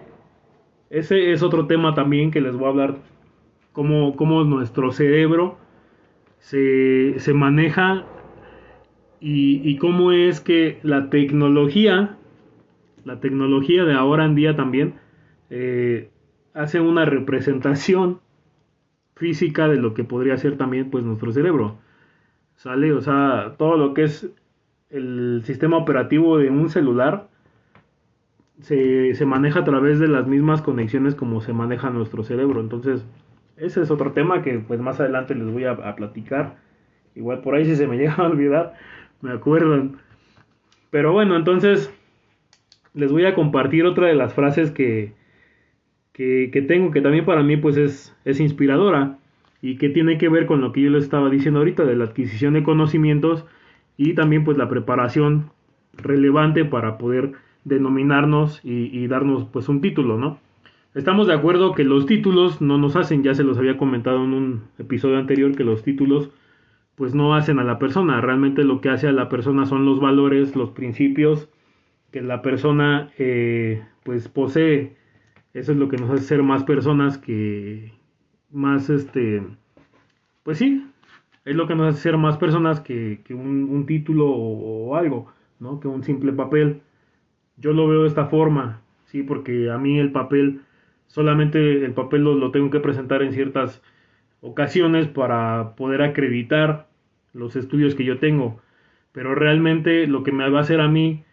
Ese 0.89 1.33
es 1.33 1.43
otro 1.43 1.67
tema 1.67 1.95
también 1.95 2.31
que 2.31 2.41
les 2.41 2.57
voy 2.57 2.65
a 2.65 2.71
hablar, 2.71 2.97
cómo, 3.73 4.17
cómo 4.17 4.45
nuestro 4.45 4.93
cerebro 4.93 5.59
se, 6.39 7.19
se 7.19 7.35
maneja 7.35 8.07
y, 9.21 9.61
y, 9.63 9.77
cómo 9.77 10.11
es 10.11 10.41
que 10.41 10.79
la 10.83 11.11
tecnología, 11.11 12.17
la 13.05 13.21
tecnología 13.21 13.85
de 13.85 13.95
ahora 13.95 14.25
en 14.25 14.35
día 14.35 14.57
también, 14.57 14.95
eh, 15.51 16.11
hace 16.55 16.81
una 16.81 17.05
representación 17.05 18.21
física 19.17 19.69
de 19.69 19.77
lo 19.77 19.95
que 19.95 20.05
podría 20.05 20.37
ser 20.37 20.57
también 20.57 20.91
pues 20.91 21.05
nuestro 21.05 21.33
cerebro. 21.33 21.79
¿Sale? 22.57 22.93
O 22.93 23.01
sea, 23.01 23.55
todo 23.59 23.77
lo 23.77 23.95
que 23.95 24.05
es 24.05 24.31
el 24.91 25.43
sistema 25.45 25.77
operativo 25.77 26.39
de 26.39 26.51
un 26.51 26.69
celular 26.71 27.29
se, 28.61 29.15
se, 29.15 29.27
maneja 29.27 29.61
a 29.61 29.65
través 29.65 29.99
de 29.99 30.07
las 30.07 30.27
mismas 30.27 30.63
conexiones 30.63 31.15
como 31.15 31.41
se 31.41 31.53
maneja 31.53 31.91
nuestro 31.91 32.23
cerebro. 32.23 32.61
Entonces, 32.61 33.05
ese 33.57 33.83
es 33.83 33.91
otro 33.91 34.13
tema 34.13 34.43
que 34.43 34.59
pues 34.59 34.81
más 34.81 35.01
adelante 35.01 35.35
les 35.35 35.51
voy 35.51 35.65
a, 35.65 35.95
platicar. 35.95 36.57
Igual 37.15 37.41
por 37.41 37.55
ahí 37.55 37.65
si 37.65 37.77
se 37.77 37.87
me 37.87 37.97
llega 37.99 38.15
a 38.15 38.27
olvidar, 38.27 38.75
me 39.21 39.33
acuerdan. 39.33 39.99
Pero 40.91 41.13
bueno, 41.13 41.37
entonces 41.37 41.93
les 42.95 43.13
voy 43.13 43.27
a 43.27 43.35
compartir 43.35 43.85
otra 43.85 44.07
de 44.07 44.15
las 44.15 44.35
frases 44.35 44.71
que, 44.71 45.13
que, 46.13 46.65
tengo, 46.67 46.93
que 46.93 47.01
también 47.01 47.25
para 47.25 47.43
mí 47.43 47.57
pues 47.57 47.77
es, 47.77 48.17
es 48.25 48.41
inspiradora 48.41 49.19
y 49.61 49.77
que 49.77 49.89
tiene 49.89 50.17
que 50.17 50.29
ver 50.29 50.47
con 50.47 50.61
lo 50.61 50.73
que 50.73 50.83
yo 50.83 50.91
les 50.91 51.05
estaba 51.05 51.29
diciendo 51.29 51.59
ahorita 51.61 51.85
de 51.85 51.97
la 51.97 52.05
adquisición 52.05 52.55
de 52.55 52.63
conocimientos 52.63 53.45
y 53.97 54.15
también 54.15 54.45
pues 54.45 54.57
la 54.57 54.69
preparación 54.69 55.51
relevante 55.97 56.65
para 56.65 56.99
poder 56.99 57.33
denominarnos 57.65 58.61
y, 58.63 59.07
darnos 59.07 59.45
pues 59.45 59.69
un 59.69 59.81
título, 59.81 60.19
¿no? 60.19 60.39
Estamos 60.95 61.27
de 61.27 61.35
acuerdo 61.35 61.73
que 61.73 61.83
los 61.83 62.07
títulos 62.07 62.61
no 62.61 62.79
nos 62.79 62.95
hacen, 62.95 63.23
ya 63.23 63.35
se 63.35 63.43
los 63.43 63.59
había 63.59 63.77
comentado 63.77 64.23
en 64.23 64.33
un 64.33 64.63
episodio 64.79 65.19
anterior, 65.19 65.57
que 65.57 65.65
los 65.65 65.83
títulos 65.83 66.31
pues 66.95 67.15
no 67.15 67.35
hacen 67.35 67.59
a 67.59 67.65
la 67.65 67.79
persona, 67.81 68.21
realmente 68.21 68.63
lo 68.63 68.81
que 68.81 68.91
hace 68.91 69.09
a 69.09 69.13
la 69.13 69.29
persona 69.29 69.67
son 69.67 69.85
los 69.85 69.99
valores, 69.99 70.55
los 70.55 70.71
principios 70.71 71.49
que 72.15 72.23
la 72.23 72.43
persona 72.43 73.11
eh, 73.19 73.83
pues 74.05 74.29
posee, 74.29 74.95
eso 75.53 75.73
es 75.73 75.79
lo 75.79 75.89
que 75.89 75.97
nos 75.97 76.09
hace 76.11 76.23
ser 76.23 76.45
más 76.45 76.63
personas 76.63 77.19
que 77.19 77.93
más 78.53 78.89
este, 78.89 79.43
pues 80.45 80.59
sí, 80.59 80.87
es 81.45 81.57
lo 81.57 81.67
que 81.67 81.75
nos 81.75 81.93
hace 81.93 82.03
ser 82.03 82.17
más 82.17 82.37
personas 82.37 82.79
que, 82.79 83.21
un, 83.31 83.85
título 83.87 84.29
o, 84.29 84.91
o 84.91 84.95
algo, 84.95 85.33
¿no? 85.59 85.81
Que 85.81 85.89
un 85.89 86.05
simple 86.05 86.33
papel. 86.33 86.83
Yo 87.57 87.73
lo 87.73 87.89
veo 87.89 88.03
de 88.03 88.09
esta 88.09 88.27
forma, 88.27 88.81
sí, 89.07 89.25
porque 89.25 89.73
a 89.73 89.79
mí 89.79 89.99
el 89.99 90.13
papel, 90.13 90.61
solamente 91.09 91.85
el 91.85 91.95
papel 91.95 92.23
lo, 92.23 92.53
tengo 92.53 92.71
que 92.71 92.79
presentar 92.79 93.25
en 93.25 93.33
ciertas 93.33 93.83
ocasiones 94.41 95.09
para 95.09 95.75
poder 95.75 96.01
acreditar 96.03 96.87
los 97.33 97.57
estudios 97.57 97.97
que 97.97 98.05
yo 98.05 98.21
tengo. 98.21 98.61
pero 99.11 99.35
realmente 99.35 100.07
lo 100.07 100.23
que 100.23 100.31
me 100.31 100.49
va 100.49 100.59
a 100.59 100.63
hacer 100.63 100.81
a 100.81 100.87
mí 100.87 101.25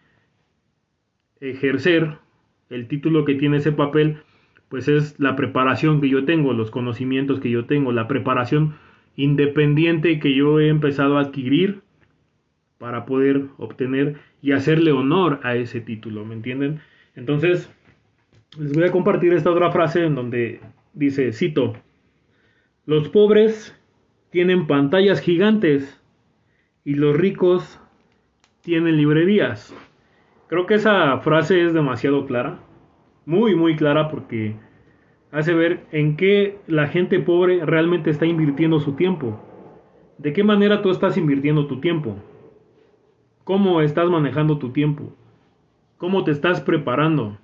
ejercer 1.42 2.18
el 2.70 2.88
título 2.88 3.24
que 3.24 3.34
tiene 3.34 3.58
ese 3.58 3.72
papel, 3.72 4.18
pues 4.68 4.88
es 4.88 5.18
la 5.20 5.36
preparación 5.36 6.00
que 6.00 6.08
yo 6.08 6.24
tengo, 6.24 6.54
los 6.54 6.70
conocimientos 6.70 7.40
que 7.40 7.50
yo 7.50 7.66
tengo, 7.66 7.92
la 7.92 8.08
preparación 8.08 8.76
independiente 9.16 10.18
que 10.18 10.34
yo 10.34 10.60
he 10.60 10.68
empezado 10.68 11.18
a 11.18 11.22
adquirir 11.22 11.82
para 12.78 13.04
poder 13.04 13.44
obtener 13.58 14.16
y 14.40 14.52
hacerle 14.52 14.92
honor 14.92 15.40
a 15.42 15.56
ese 15.56 15.80
título, 15.80 16.24
¿me 16.24 16.34
entienden? 16.34 16.80
Entonces, 17.14 17.70
les 18.58 18.72
voy 18.72 18.84
a 18.84 18.92
compartir 18.92 19.34
esta 19.34 19.50
otra 19.50 19.70
frase 19.70 20.04
en 20.04 20.14
donde 20.14 20.60
dice, 20.94 21.32
cito, 21.32 21.74
los 22.86 23.08
pobres 23.10 23.78
tienen 24.30 24.66
pantallas 24.66 25.20
gigantes 25.20 26.00
y 26.84 26.94
los 26.94 27.16
ricos 27.16 27.78
tienen 28.62 28.96
librerías. 28.96 29.74
Creo 30.52 30.66
que 30.66 30.74
esa 30.74 31.16
frase 31.20 31.64
es 31.64 31.72
demasiado 31.72 32.26
clara, 32.26 32.58
muy, 33.24 33.54
muy 33.54 33.74
clara 33.74 34.10
porque 34.10 34.54
hace 35.30 35.54
ver 35.54 35.86
en 35.92 36.14
qué 36.14 36.58
la 36.66 36.88
gente 36.88 37.20
pobre 37.20 37.64
realmente 37.64 38.10
está 38.10 38.26
invirtiendo 38.26 38.78
su 38.78 38.92
tiempo. 38.92 39.40
¿De 40.18 40.34
qué 40.34 40.44
manera 40.44 40.82
tú 40.82 40.90
estás 40.90 41.16
invirtiendo 41.16 41.68
tu 41.68 41.80
tiempo? 41.80 42.16
¿Cómo 43.44 43.80
estás 43.80 44.10
manejando 44.10 44.58
tu 44.58 44.72
tiempo? 44.72 45.16
¿Cómo 45.96 46.22
te 46.22 46.32
estás 46.32 46.60
preparando? 46.60 47.38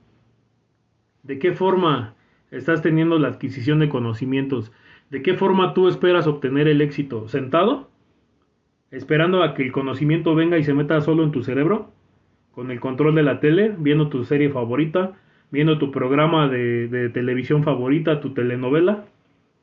¿De 1.22 1.38
qué 1.38 1.52
forma 1.52 2.14
estás 2.50 2.82
teniendo 2.82 3.18
la 3.18 3.28
adquisición 3.28 3.78
de 3.78 3.88
conocimientos? 3.88 4.70
¿De 5.08 5.22
qué 5.22 5.32
forma 5.32 5.72
tú 5.72 5.88
esperas 5.88 6.26
obtener 6.26 6.68
el 6.68 6.82
éxito? 6.82 7.26
¿Sentado? 7.26 7.88
¿Esperando 8.90 9.42
a 9.42 9.54
que 9.54 9.62
el 9.62 9.72
conocimiento 9.72 10.34
venga 10.34 10.58
y 10.58 10.64
se 10.64 10.74
meta 10.74 11.00
solo 11.00 11.24
en 11.24 11.30
tu 11.30 11.42
cerebro? 11.42 11.96
Con 12.58 12.72
el 12.72 12.80
control 12.80 13.14
de 13.14 13.22
la 13.22 13.38
tele, 13.38 13.72
viendo 13.78 14.08
tu 14.08 14.24
serie 14.24 14.50
favorita, 14.50 15.12
viendo 15.52 15.78
tu 15.78 15.92
programa 15.92 16.48
de, 16.48 17.08
televisión 17.14 17.62
favorita, 17.62 18.20
tu 18.20 18.34
telenovela. 18.34 19.04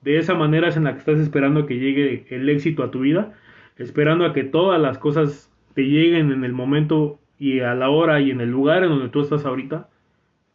De 0.01 0.17
esa 0.17 0.33
manera 0.33 0.69
es 0.69 0.77
en 0.77 0.85
la 0.85 0.93
que 0.93 0.99
estás 0.99 1.19
esperando 1.19 1.65
que 1.65 1.77
llegue 1.77 2.25
el 2.29 2.47
éxito 2.47 2.83
a 2.83 2.91
tu 2.91 3.01
vida, 3.01 3.33
esperando 3.75 4.23
a 4.23 4.31
que 4.31 4.45
todas 4.45 4.81
las 4.81 4.97
cosas 4.97 5.51
te 5.73 5.81
lleguen 5.81 6.31
en 6.31 6.45
el 6.45 6.53
momento 6.53 7.19
y 7.37 7.59
a 7.59 7.75
la 7.75 7.89
hora 7.89 8.21
y 8.21 8.31
en 8.31 8.39
el 8.39 8.49
lugar 8.49 8.85
en 8.85 8.91
donde 8.91 9.09
tú 9.09 9.19
estás 9.19 9.45
ahorita. 9.45 9.89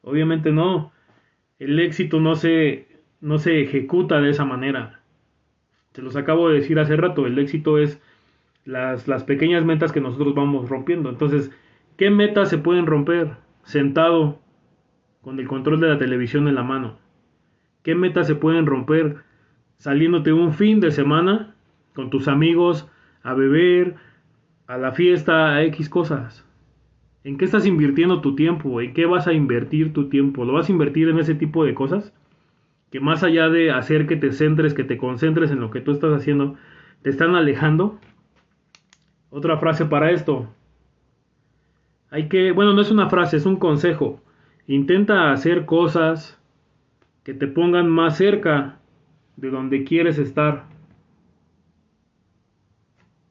Obviamente 0.01 0.51
no. 0.51 0.93
El 1.59 1.79
éxito 1.79 2.21
no 2.21 2.37
se, 2.37 2.89
no 3.21 3.37
se 3.37 3.61
ejecuta 3.61 4.19
de 4.23 4.31
esa 4.31 4.47
manera. 4.47 5.03
Se 5.93 6.01
los 6.01 6.17
acabo 6.17 6.49
de 6.49 6.61
decir 6.61 6.79
hace 6.79 6.97
rato, 6.97 7.27
el 7.27 7.39
éxito 7.39 7.79
es 7.79 8.01
las, 8.65 9.09
las 9.09 9.25
pequeñas 9.25 9.63
metas 9.67 9.93
que 9.93 10.01
nosotros 10.01 10.35
vamos 10.35 10.71
rompiendo. 10.71 11.11
Entonces, 11.11 11.51
¿Qué 12.00 12.09
metas 12.09 12.49
se 12.49 12.57
pueden 12.57 12.87
romper 12.87 13.37
sentado 13.62 14.40
con 15.21 15.38
el 15.38 15.47
control 15.47 15.80
de 15.80 15.88
la 15.88 15.99
televisión 15.99 16.49
en 16.49 16.54
la 16.54 16.62
mano? 16.62 16.97
¿Qué 17.83 17.95
metas 17.95 18.26
se 18.26 18.35
pueden 18.35 18.64
romper 18.64 19.16
saliéndote 19.76 20.33
un 20.33 20.54
fin 20.54 20.80
de 20.80 20.92
semana 20.92 21.54
con 21.95 22.09
tus 22.09 22.26
amigos 22.26 22.88
a 23.23 23.35
beber, 23.35 23.97
a 24.66 24.78
la 24.78 24.92
fiesta, 24.92 25.54
a 25.54 25.62
X 25.64 25.90
cosas? 25.90 26.49
¿En 27.23 27.37
qué 27.37 27.45
estás 27.45 27.66
invirtiendo 27.66 28.23
tu 28.23 28.35
tiempo? 28.35 28.80
¿En 28.80 28.95
qué 28.95 29.04
vas 29.04 29.26
a 29.26 29.35
invertir 29.35 29.92
tu 29.92 30.09
tiempo? 30.09 30.47
¿Lo 30.47 30.54
vas 30.54 30.71
a 30.71 30.73
invertir 30.73 31.11
en 31.11 31.19
ese 31.19 31.35
tipo 31.35 31.66
de 31.66 31.75
cosas? 31.75 32.14
Que 32.90 33.00
más 33.00 33.23
allá 33.23 33.50
de 33.50 33.73
hacer 33.73 34.07
que 34.07 34.16
te 34.16 34.33
centres, 34.33 34.73
que 34.73 34.85
te 34.85 34.97
concentres 34.97 35.50
en 35.50 35.61
lo 35.61 35.71
que 35.71 35.83
tú 35.83 35.90
estás 35.90 36.14
haciendo, 36.14 36.57
te 37.02 37.11
están 37.11 37.35
alejando. 37.35 38.00
Otra 39.28 39.59
frase 39.59 39.85
para 39.85 40.12
esto. 40.12 40.49
Hay 42.11 42.29
que, 42.29 42.52
bueno, 42.52 42.75
no 42.75 42.81
es 42.81 42.90
una 42.90 43.09
frase, 43.09 43.37
es 43.37 43.47
un 43.47 43.57
consejo. 43.57 44.21
Intenta 44.67 45.32
hacer 45.32 45.65
cosas 45.65 46.41
que 47.23 47.35
te 47.35 47.47
pongan 47.47 47.89
más 47.89 48.17
cerca 48.17 48.78
de 49.37 49.50
donde 49.50 49.85
quieres 49.85 50.19
estar. 50.19 50.65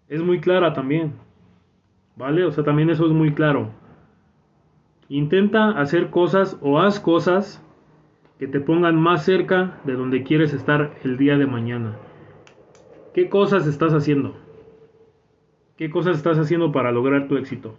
Es 0.07 0.21
muy 0.21 0.39
clara 0.39 0.73
también. 0.73 1.13
¿Vale? 2.15 2.45
O 2.45 2.51
sea, 2.51 2.63
también 2.63 2.89
eso 2.89 3.05
es 3.05 3.11
muy 3.11 3.33
claro. 3.33 3.71
Intenta 5.09 5.71
hacer 5.71 6.09
cosas 6.09 6.57
o 6.61 6.79
haz 6.79 6.99
cosas 6.99 7.63
que 8.37 8.47
te 8.47 8.59
pongan 8.59 8.95
más 8.95 9.25
cerca 9.25 9.79
de 9.83 9.93
donde 9.93 10.23
quieres 10.23 10.53
estar 10.53 10.93
el 11.03 11.17
día 11.17 11.37
de 11.37 11.45
mañana. 11.45 11.97
¿Qué 13.13 13.29
cosas 13.29 13.67
estás 13.67 13.93
haciendo? 13.93 14.35
¿Qué 15.77 15.89
cosas 15.89 16.17
estás 16.17 16.37
haciendo 16.37 16.71
para 16.71 16.91
lograr 16.91 17.27
tu 17.27 17.37
éxito? 17.37 17.77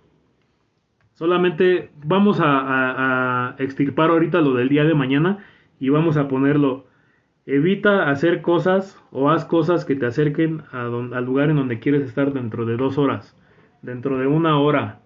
Solamente 1.21 1.91
vamos 2.03 2.39
a, 2.43 3.55
extirpar 3.59 4.09
ahorita 4.09 4.41
lo 4.41 4.55
del 4.55 4.71
día 4.71 4.85
de 4.85 4.95
mañana 4.95 5.45
y 5.79 5.91
vamos 5.91 6.17
a 6.17 6.29
ponerlo. 6.29 6.87
Evita 7.45 8.09
hacer 8.09 8.41
cosas 8.41 8.99
o 9.11 9.29
haz 9.29 9.45
cosas 9.45 9.85
que 9.85 9.95
te 9.97 10.07
acerquen 10.07 10.63
al 10.73 11.25
lugar 11.27 11.51
en 11.51 11.57
donde 11.57 11.79
quieres 11.79 12.09
estar 12.09 12.33
dentro 12.33 12.65
de 12.65 12.79
dos 12.79 12.97
horas, 12.97 13.37
dentro 13.83 14.17
de 14.17 14.29
una 14.29 14.59
hora, 14.59 15.01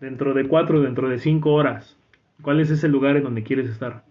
dentro 0.00 0.34
de 0.34 0.46
cuatro, 0.46 0.82
dentro 0.82 1.08
de 1.08 1.18
cinco 1.18 1.54
horas. 1.54 1.98
¿Cuál 2.42 2.60
es 2.60 2.70
ese 2.70 2.86
lugar 2.86 3.16
en 3.16 3.24
donde 3.24 3.42
quieres 3.42 3.68
estar? 3.68 4.04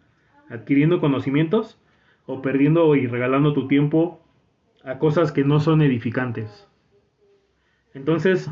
¿Adquiriendo 0.49 0.99
conocimientos 0.99 1.79
o 2.25 2.41
perdiendo 2.41 2.93
y 2.97 3.07
regalando 3.07 3.53
tu 3.53 3.69
tiempo 3.69 4.21
a 4.83 4.99
cosas 4.99 5.31
que 5.31 5.45
no 5.45 5.61
son 5.61 5.81
edificantes? 5.81 6.67
Entonces, 7.93 8.51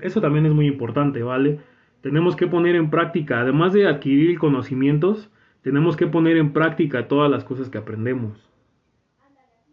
eso 0.00 0.22
también 0.22 0.46
es 0.46 0.54
muy 0.54 0.68
importante, 0.68 1.22
¿vale? 1.22 1.60
Tenemos 2.04 2.36
que 2.36 2.46
poner 2.46 2.76
en 2.76 2.90
práctica, 2.90 3.40
además 3.40 3.72
de 3.72 3.86
adquirir 3.86 4.38
conocimientos, 4.38 5.30
tenemos 5.62 5.96
que 5.96 6.06
poner 6.06 6.36
en 6.36 6.52
práctica 6.52 7.08
todas 7.08 7.30
las 7.30 7.44
cosas 7.44 7.70
que 7.70 7.78
aprendemos. 7.78 8.46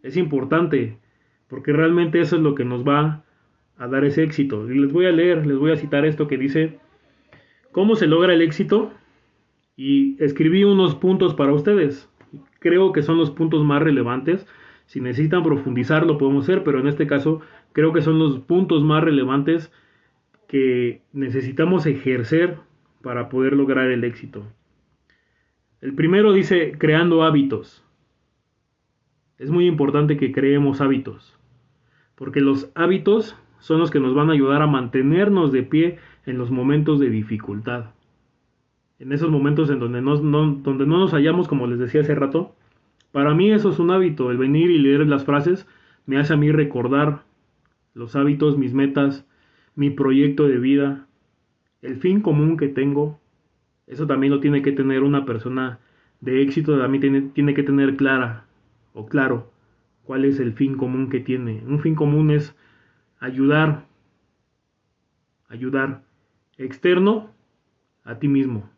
Es 0.02 0.16
importante, 0.16 0.96
porque 1.46 1.74
realmente 1.74 2.22
eso 2.22 2.36
es 2.36 2.42
lo 2.42 2.54
que 2.54 2.64
nos 2.64 2.88
va 2.88 3.22
a 3.76 3.86
dar 3.86 4.06
ese 4.06 4.22
éxito. 4.22 4.66
Y 4.72 4.78
les 4.78 4.94
voy 4.94 5.04
a 5.04 5.12
leer, 5.12 5.46
les 5.46 5.58
voy 5.58 5.72
a 5.72 5.76
citar 5.76 6.06
esto 6.06 6.26
que 6.26 6.38
dice, 6.38 6.78
¿cómo 7.70 7.96
se 7.96 8.06
logra 8.06 8.32
el 8.32 8.40
éxito? 8.40 8.94
Y 9.76 10.16
escribí 10.18 10.64
unos 10.64 10.94
puntos 10.94 11.34
para 11.34 11.52
ustedes. 11.52 12.08
Creo 12.60 12.92
que 12.92 13.02
son 13.02 13.18
los 13.18 13.30
puntos 13.30 13.62
más 13.62 13.82
relevantes. 13.82 14.46
Si 14.86 15.02
necesitan 15.02 15.42
profundizar 15.42 16.06
lo 16.06 16.16
podemos 16.16 16.44
hacer, 16.44 16.64
pero 16.64 16.80
en 16.80 16.86
este 16.86 17.06
caso 17.06 17.42
creo 17.74 17.92
que 17.92 18.00
son 18.00 18.18
los 18.18 18.38
puntos 18.38 18.82
más 18.82 19.04
relevantes 19.04 19.70
que 20.52 21.00
necesitamos 21.14 21.86
ejercer 21.86 22.58
para 23.00 23.30
poder 23.30 23.54
lograr 23.54 23.90
el 23.90 24.04
éxito. 24.04 24.44
El 25.80 25.94
primero 25.94 26.34
dice 26.34 26.74
creando 26.76 27.22
hábitos. 27.22 27.82
Es 29.38 29.50
muy 29.50 29.66
importante 29.66 30.18
que 30.18 30.30
creemos 30.30 30.82
hábitos, 30.82 31.38
porque 32.16 32.42
los 32.42 32.70
hábitos 32.74 33.34
son 33.60 33.80
los 33.80 33.90
que 33.90 33.98
nos 33.98 34.14
van 34.14 34.28
a 34.28 34.34
ayudar 34.34 34.60
a 34.60 34.66
mantenernos 34.66 35.52
de 35.52 35.62
pie 35.62 35.98
en 36.26 36.36
los 36.36 36.50
momentos 36.50 37.00
de 37.00 37.08
dificultad. 37.08 37.86
En 38.98 39.12
esos 39.12 39.30
momentos 39.30 39.70
en 39.70 39.78
donde 39.78 40.02
no, 40.02 40.18
donde 40.18 40.84
no 40.84 40.98
nos 40.98 41.12
hallamos, 41.12 41.48
como 41.48 41.66
les 41.66 41.78
decía 41.78 42.02
hace 42.02 42.14
rato, 42.14 42.54
para 43.10 43.32
mí 43.32 43.50
eso 43.50 43.70
es 43.70 43.78
un 43.78 43.90
hábito. 43.90 44.30
El 44.30 44.36
venir 44.36 44.70
y 44.70 44.78
leer 44.78 45.06
las 45.06 45.24
frases 45.24 45.66
me 46.04 46.18
hace 46.18 46.34
a 46.34 46.36
mí 46.36 46.52
recordar 46.52 47.22
los 47.94 48.16
hábitos, 48.16 48.58
mis 48.58 48.74
metas, 48.74 49.26
mi 49.74 49.90
proyecto 49.90 50.48
de 50.48 50.58
vida, 50.58 51.06
el 51.80 51.96
fin 51.96 52.20
común 52.20 52.56
que 52.56 52.68
tengo, 52.68 53.20
eso 53.86 54.06
también 54.06 54.32
lo 54.32 54.40
tiene 54.40 54.62
que 54.62 54.72
tener 54.72 55.02
una 55.02 55.24
persona 55.24 55.80
de 56.20 56.42
éxito, 56.42 56.78
también 56.78 57.00
tiene, 57.00 57.20
tiene 57.20 57.54
que 57.54 57.62
tener 57.62 57.96
clara 57.96 58.46
o 58.92 59.06
claro 59.06 59.50
cuál 60.04 60.24
es 60.24 60.38
el 60.40 60.52
fin 60.52 60.76
común 60.76 61.08
que 61.08 61.20
tiene. 61.20 61.62
Un 61.66 61.80
fin 61.80 61.94
común 61.94 62.30
es 62.30 62.56
ayudar, 63.18 63.86
ayudar 65.48 66.02
externo 66.58 67.30
a 68.04 68.18
ti 68.18 68.28
mismo. 68.28 68.70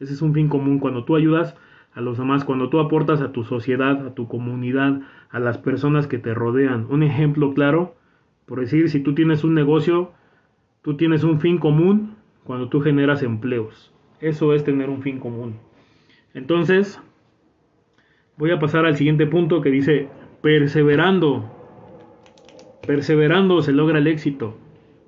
Ese 0.00 0.12
es 0.12 0.22
un 0.22 0.34
fin 0.34 0.48
común 0.48 0.78
cuando 0.78 1.04
tú 1.04 1.16
ayudas 1.16 1.56
a 1.94 2.00
los 2.00 2.18
demás, 2.18 2.44
cuando 2.44 2.70
tú 2.70 2.80
aportas 2.80 3.20
a 3.20 3.32
tu 3.32 3.44
sociedad, 3.44 4.06
a 4.06 4.14
tu 4.14 4.26
comunidad, 4.28 5.02
a 5.30 5.38
las 5.38 5.58
personas 5.58 6.06
que 6.06 6.18
te 6.18 6.34
rodean. 6.34 6.86
Un 6.88 7.02
ejemplo 7.02 7.54
claro, 7.54 7.94
por 8.46 8.60
decir, 8.60 8.88
si 8.88 9.00
tú 9.00 9.14
tienes 9.14 9.44
un 9.44 9.54
negocio, 9.54 10.12
Tú 10.82 10.96
tienes 10.96 11.22
un 11.22 11.40
fin 11.40 11.58
común 11.58 12.16
cuando 12.44 12.68
tú 12.68 12.80
generas 12.80 13.22
empleos. 13.22 13.92
Eso 14.20 14.52
es 14.52 14.64
tener 14.64 14.90
un 14.90 15.02
fin 15.02 15.20
común. 15.20 15.54
Entonces, 16.34 17.00
voy 18.36 18.50
a 18.50 18.58
pasar 18.58 18.84
al 18.84 18.96
siguiente 18.96 19.26
punto 19.26 19.60
que 19.60 19.70
dice, 19.70 20.08
perseverando. 20.42 21.50
Perseverando 22.84 23.62
se 23.62 23.72
logra 23.72 23.98
el 23.98 24.08
éxito. 24.08 24.58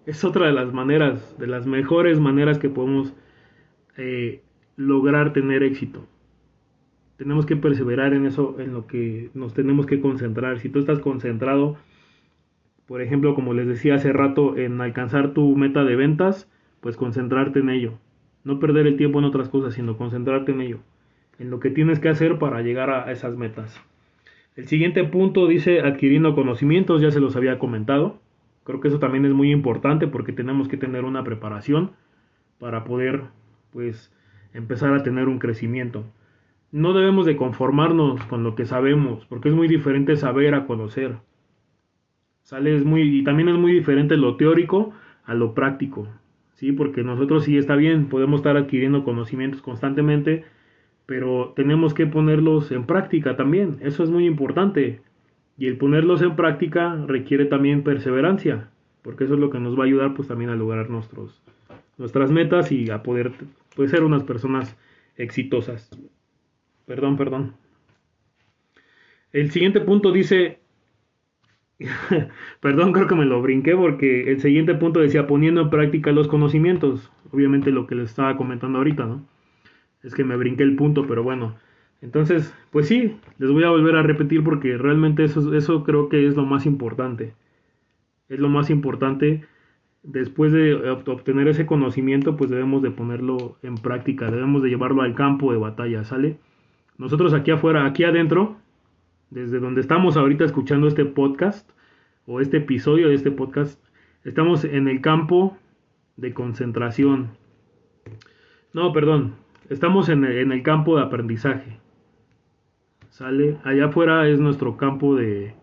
Es 0.07 0.23
otra 0.25 0.47
de 0.47 0.53
las 0.53 0.73
maneras, 0.73 1.37
de 1.39 1.49
las 1.49 1.67
mejores 1.67 2.21
maneras 2.21 2.59
que 2.59 2.69
podemos 2.69 3.13
eh, 3.97 4.43
lograr 4.77 5.33
tener 5.33 5.65
éxito. 5.65 6.07
Tenemos 7.17 7.47
que 7.47 7.57
perseverar 7.57 8.13
en 8.13 8.27
eso, 8.27 8.57
en 8.61 8.75
lo 8.75 8.87
que 8.87 9.31
nos 9.35 9.55
tenemos 9.55 9.87
que 9.87 10.01
concentrar. 10.01 10.61
Si 10.61 10.69
tú 10.69 10.79
estás 10.79 11.01
concentrado 11.01 11.79
por 12.87 13.01
ejemplo, 13.01 13.35
como 13.35 13.55
les 13.55 13.67
decía 13.67 13.95
hace 13.95 14.13
rato, 14.13 14.57
en 14.57 14.81
alcanzar 14.81 15.33
tu 15.33 15.57
meta 15.57 15.85
de 15.85 15.97
ventas, 15.97 16.51
pues 16.81 16.97
concentrarte 16.97 17.61
en 17.61 17.71
ello. 17.71 17.95
No 18.45 18.59
perder 18.59 18.87
el 18.87 18.97
tiempo 18.97 19.19
en 19.19 19.25
otras 19.25 19.49
cosas, 19.49 19.75
sino 19.75 19.97
concentrarte 19.97 20.53
en 20.53 20.61
ello, 20.61 20.81
en 21.39 21.51
lo 21.51 21.61
que 21.61 21.71
tienes 21.71 21.99
que 21.99 22.11
hacer 22.11 22.39
para 22.39 22.61
llegar 22.61 22.91
a 22.91 23.11
esas 23.11 23.37
metas. 23.37 23.81
El 24.57 24.67
siguiente 24.69 25.03
punto 25.05 25.49
dice 25.49 25.81
adquiriendo 25.81 26.35
conocimientos, 26.35 27.01
ya 27.01 27.11
se 27.11 27.21
los 27.21 27.35
había 27.37 27.59
comentado. 27.59 28.21
Creo 28.65 28.81
que 28.81 28.89
eso 28.89 28.99
también 28.99 29.25
es 29.25 29.33
muy 29.33 29.51
importante 29.51 30.07
porque 30.07 30.33
tenemos 30.33 30.69
que 30.69 30.77
tener 30.77 31.05
una 31.05 31.25
preparación 31.25 31.93
para 32.59 32.85
poder 32.85 33.23
pues 33.73 34.13
empezar 34.53 34.95
a 34.95 35.03
tener 35.03 35.27
un 35.29 35.39
crecimiento. 35.39 36.05
No 36.71 36.93
debemos 36.93 37.27
de 37.27 37.37
conformarnos 37.37 38.23
con 38.27 38.45
lo 38.45 38.55
que 38.55 38.67
sabemos, 38.67 39.25
porque 39.27 39.49
es 39.49 39.55
muy 39.55 39.69
diferente 39.69 40.17
saber 40.17 40.55
a 40.55 40.67
conocer. 40.67 41.17
Sale 42.45 42.77
es 42.77 42.85
muy 42.85 43.03
y 43.03 43.25
también 43.25 43.49
es 43.49 43.57
muy 43.57 43.73
diferente 43.73 44.17
lo 44.17 44.37
teórico 44.37 44.93
a 45.25 45.35
lo 45.35 45.55
práctico. 45.55 46.09
Sí, 46.53 46.73
porque 46.73 47.03
nosotros 47.03 47.45
sí 47.45 47.59
está 47.59 47.75
bien, 47.75 48.09
podemos 48.09 48.41
estar 48.41 48.57
adquiriendo 48.57 49.03
conocimientos 49.03 49.61
constantemente, 49.61 50.45
pero 51.07 51.53
tenemos 51.57 51.95
que 51.95 52.07
ponerlos 52.07 52.71
en 52.71 52.87
práctica 52.87 53.37
también. 53.37 53.79
Eso 53.81 54.05
es 54.05 54.11
muy 54.11 54.27
importante. 54.27 55.01
Y 55.59 55.67
el 55.67 55.79
ponerlos 55.79 56.23
en 56.23 56.37
práctica 56.37 56.95
requiere 57.07 57.47
también 57.47 57.83
perseverancia, 57.83 58.69
porque 59.03 59.25
eso 59.25 59.35
es 59.35 59.41
lo 59.41 59.51
que 59.51 59.59
nos 59.59 59.77
va 59.79 59.83
a 59.83 59.87
ayudar 59.87 60.15
pues 60.15 60.29
también 60.29 60.51
a 60.51 60.57
lograr 60.57 60.91
nuestros 60.91 61.43
nuestras 61.97 62.31
metas 62.31 62.73
y 62.73 62.91
a 62.91 63.03
poder 63.03 63.33
pues, 63.75 63.91
ser 63.91 64.03
unas 64.03 64.23
personas 64.23 64.77
exitosas. 65.17 65.91
Perdón, 66.87 67.17
perdón. 67.17 67.55
El 69.33 69.51
siguiente 69.51 69.81
punto 69.81 70.13
dice, 70.13 70.61
perdón, 72.61 72.93
creo 72.93 73.07
que 73.07 73.15
me 73.15 73.25
lo 73.25 73.43
brinqué 73.43 73.77
porque 73.77 74.31
el 74.31 74.41
siguiente 74.41 74.75
punto 74.75 75.01
decía 75.01 75.27
poniendo 75.27 75.63
en 75.63 75.71
práctica 75.71 76.13
los 76.13 76.29
conocimientos. 76.29 77.11
Obviamente 77.33 77.71
lo 77.71 77.87
que 77.87 77.97
les 77.97 78.11
estaba 78.11 78.37
comentando 78.37 78.79
ahorita, 78.79 79.07
¿no? 79.07 79.27
Es 80.03 80.15
que 80.15 80.25
me 80.25 80.37
brinqué 80.37 80.63
el 80.63 80.77
punto, 80.77 81.07
pero 81.07 81.23
bueno. 81.23 81.57
Entonces, 82.01 82.55
pues 82.71 82.87
sí, 82.87 83.17
les 83.39 83.51
voy 83.51 83.65
a 83.65 83.71
volver 83.71 83.97
a 83.97 84.03
repetir 84.03 84.45
porque 84.45 84.77
realmente 84.77 85.25
eso, 85.25 85.55
eso 85.55 85.85
creo 85.85 86.09
que 86.09 86.27
es 86.27 86.37
lo 86.37 86.45
más 86.45 86.67
importante. 86.67 87.35
Es 88.29 88.39
lo 88.39 88.49
más 88.49 88.71
importante 88.71 89.43
después 90.05 90.53
de 90.53 90.75
obtener 90.75 91.49
ese 91.49 91.67
conocimiento, 91.67 92.37
pues 92.37 92.51
debemos 92.51 92.83
de 92.83 92.91
ponerlo 92.91 93.57
en 93.63 93.77
práctica, 93.77 94.31
debemos 94.31 94.63
de 94.63 94.69
llevarlo 94.69 95.03
al 95.03 95.15
campo 95.15 95.51
de 95.51 95.59
batalla, 95.59 96.05
¿sale? 96.05 96.39
Nosotros 96.99 97.33
aquí 97.33 97.51
afuera, 97.51 97.87
aquí 97.87 98.05
adentro, 98.05 98.59
desde 99.35 99.59
donde 99.59 99.81
estamos 99.81 100.17
ahorita 100.17 100.45
escuchando 100.45 100.87
este 100.87 101.05
podcast 101.05 101.69
o 102.25 102.41
este 102.41 102.59
episodio 102.59 103.09
de 103.09 103.17
este 103.17 103.33
podcast, 103.33 103.85
estamos 104.23 104.65
en 104.65 104.87
el 104.87 105.01
campo 105.01 105.59
de 106.17 106.33
concentración. 106.33 107.31
No, 108.73 108.93
perdón, 108.93 109.35
estamos 109.69 110.09
en 110.09 110.25
el, 110.25 110.63
campo 110.63 110.97
de 110.97 111.03
aprendizaje. 111.03 111.79
¿Sale? 113.11 113.59
Allá 113.65 113.87
afuera 113.87 114.29
es 114.29 114.39
nuestro 114.39 114.77
campo 114.77 115.17
de, 115.17 115.55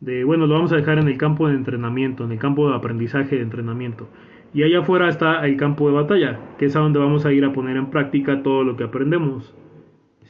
de, 0.00 0.24
bueno, 0.24 0.46
lo 0.46 0.54
vamos 0.54 0.72
a 0.72 0.76
dejar 0.76 0.98
en 0.98 1.08
el 1.08 1.18
campo 1.18 1.46
de 1.46 1.56
entrenamiento, 1.56 2.24
en 2.24 2.32
el 2.32 2.38
campo 2.38 2.70
de 2.70 2.76
aprendizaje 2.76 3.36
de 3.36 3.42
entrenamiento. 3.42 4.08
Y 4.54 4.62
allá 4.62 4.78
afuera 4.80 5.10
está 5.10 5.46
el 5.46 5.58
campo 5.58 5.88
de 5.88 5.94
batalla, 5.94 6.40
que 6.58 6.64
es 6.64 6.74
a 6.74 6.80
donde 6.80 6.98
vamos 6.98 7.26
a 7.26 7.32
ir 7.34 7.44
a 7.44 7.52
poner 7.52 7.76
en 7.76 7.90
práctica 7.90 8.42
todo 8.42 8.64
lo 8.64 8.78
que 8.78 8.84
aprendemos. 8.84 9.54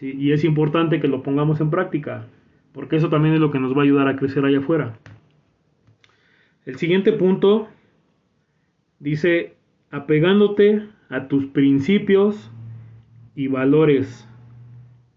Y 0.00 0.33
es 0.33 0.44
importante 0.44 0.98
que 0.98 1.09
lo 1.09 1.22
pongamos 1.22 1.61
en 1.61 1.70
práctica, 1.70 2.26
porque 2.72 2.96
eso 2.96 3.09
también 3.09 3.35
es 3.35 3.40
lo 3.40 3.50
que 3.50 3.61
nos 3.61 3.74
va 3.74 3.80
a 3.80 3.85
ayudar 3.85 4.09
a 4.09 4.16
crecer 4.16 4.44
allá 4.44 4.59
afuera. 4.59 4.98
El 6.66 6.76
siguiente 6.76 7.12
punto 7.12 7.68
dice, 8.98 9.54
apegándote 9.90 10.87
a 11.09 11.28
tus 11.28 11.46
principios 11.46 12.50
y 13.35 13.48
valores, 13.48 14.28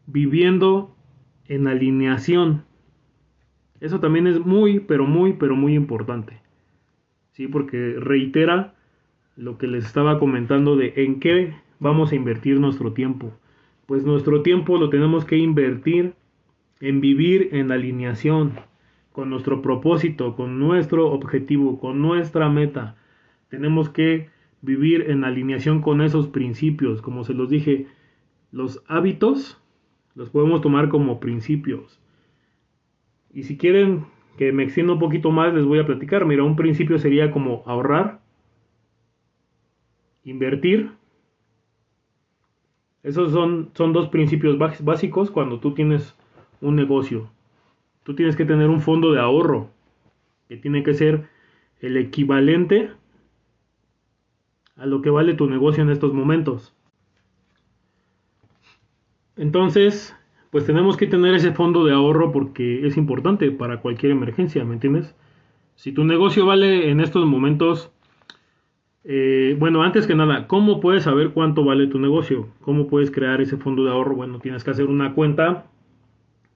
viviendo 0.07 0.95
en 1.47 1.67
alineación 1.67 2.63
eso 3.83 3.99
también 3.99 4.27
es 4.27 4.39
muy, 4.39 4.79
pero 4.79 5.05
muy, 5.05 5.33
pero 5.33 5.57
muy 5.57 5.75
importante. 5.75 6.39
¿Sí? 7.33 7.49
Porque 7.49 7.97
reitera 7.99 8.75
lo 9.35 9.57
que 9.57 9.67
les 9.67 9.83
estaba 9.83 10.19
comentando 10.19 10.77
de 10.77 10.93
en 10.95 11.19
qué 11.19 11.53
vamos 11.79 12.13
a 12.13 12.15
invertir 12.15 12.61
nuestro 12.61 12.93
tiempo. 12.93 13.33
Pues 13.85 14.05
nuestro 14.05 14.41
tiempo 14.41 14.77
lo 14.77 14.89
tenemos 14.89 15.25
que 15.25 15.35
invertir 15.35 16.13
en 16.83 16.99
vivir 16.99 17.47
en 17.53 17.71
alineación 17.71 18.59
con 19.13 19.29
nuestro 19.29 19.61
propósito, 19.61 20.35
con 20.35 20.59
nuestro 20.59 21.13
objetivo, 21.13 21.79
con 21.79 22.01
nuestra 22.01 22.49
meta. 22.49 22.97
Tenemos 23.47 23.87
que 23.87 24.27
vivir 24.61 25.09
en 25.09 25.23
alineación 25.23 25.81
con 25.81 26.01
esos 26.01 26.27
principios. 26.27 27.01
Como 27.01 27.23
se 27.23 27.33
los 27.33 27.49
dije, 27.49 27.87
los 28.51 28.83
hábitos 28.87 29.63
los 30.13 30.29
podemos 30.29 30.59
tomar 30.59 30.89
como 30.89 31.21
principios. 31.21 32.01
Y 33.33 33.43
si 33.43 33.55
quieren 33.55 34.03
que 34.37 34.51
me 34.51 34.63
extienda 34.63 34.91
un 34.91 34.99
poquito 34.99 35.31
más, 35.31 35.53
les 35.53 35.63
voy 35.63 35.79
a 35.79 35.85
platicar. 35.85 36.25
Mira, 36.25 36.43
un 36.43 36.57
principio 36.57 36.99
sería 36.99 37.31
como 37.31 37.63
ahorrar, 37.65 38.19
invertir. 40.25 40.91
Esos 43.03 43.31
son, 43.31 43.71
son 43.73 43.93
dos 43.93 44.09
principios 44.09 44.57
básicos 44.57 45.31
cuando 45.31 45.61
tú 45.61 45.73
tienes 45.73 46.17
un 46.63 46.75
negocio. 46.75 47.29
Tú 48.03 48.15
tienes 48.15 48.35
que 48.35 48.45
tener 48.45 48.69
un 48.69 48.81
fondo 48.81 49.11
de 49.11 49.19
ahorro, 49.19 49.69
que 50.47 50.57
tiene 50.57 50.83
que 50.83 50.93
ser 50.93 51.27
el 51.79 51.97
equivalente 51.97 52.91
a 54.75 54.85
lo 54.85 55.01
que 55.01 55.09
vale 55.09 55.35
tu 55.35 55.49
negocio 55.49 55.83
en 55.83 55.89
estos 55.89 56.13
momentos. 56.13 56.73
Entonces, 59.35 60.15
pues 60.51 60.65
tenemos 60.65 60.97
que 60.97 61.07
tener 61.07 61.35
ese 61.35 61.53
fondo 61.53 61.85
de 61.85 61.93
ahorro 61.93 62.31
porque 62.31 62.85
es 62.85 62.97
importante 62.97 63.51
para 63.51 63.81
cualquier 63.81 64.11
emergencia, 64.11 64.63
¿me 64.63 64.73
entiendes? 64.73 65.15
Si 65.75 65.91
tu 65.91 66.03
negocio 66.03 66.45
vale 66.45 66.91
en 66.91 66.99
estos 66.99 67.25
momentos, 67.25 67.91
eh, 69.03 69.55
bueno, 69.59 69.83
antes 69.83 70.07
que 70.07 70.15
nada, 70.15 70.47
¿cómo 70.47 70.79
puedes 70.79 71.03
saber 71.03 71.31
cuánto 71.31 71.65
vale 71.65 71.87
tu 71.87 71.99
negocio? 71.99 72.49
¿Cómo 72.61 72.87
puedes 72.87 73.11
crear 73.11 73.41
ese 73.41 73.57
fondo 73.57 73.83
de 73.83 73.91
ahorro? 73.91 74.15
Bueno, 74.15 74.39
tienes 74.39 74.63
que 74.63 74.71
hacer 74.71 74.85
una 74.85 75.13
cuenta 75.13 75.65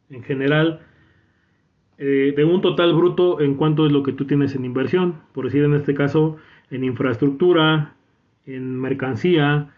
en 0.10 0.24
general 0.24 0.82
eh, 1.98 2.34
de 2.36 2.46
un 2.46 2.62
total 2.62 2.94
bruto 2.94 3.42
en 3.42 3.56
cuánto 3.56 3.86
es 3.86 3.92
lo 3.92 4.04
que 4.04 4.14
tú 4.14 4.26
tienes 4.26 4.56
en 4.56 4.66
inversión, 4.66 5.22
por 5.34 5.46
decir 5.46 5.64
en 5.64 5.74
este 5.74 5.94
caso 5.94 6.38
en 6.70 6.84
infraestructura, 6.84 7.96
en 8.46 8.80
mercancía, 8.80 9.74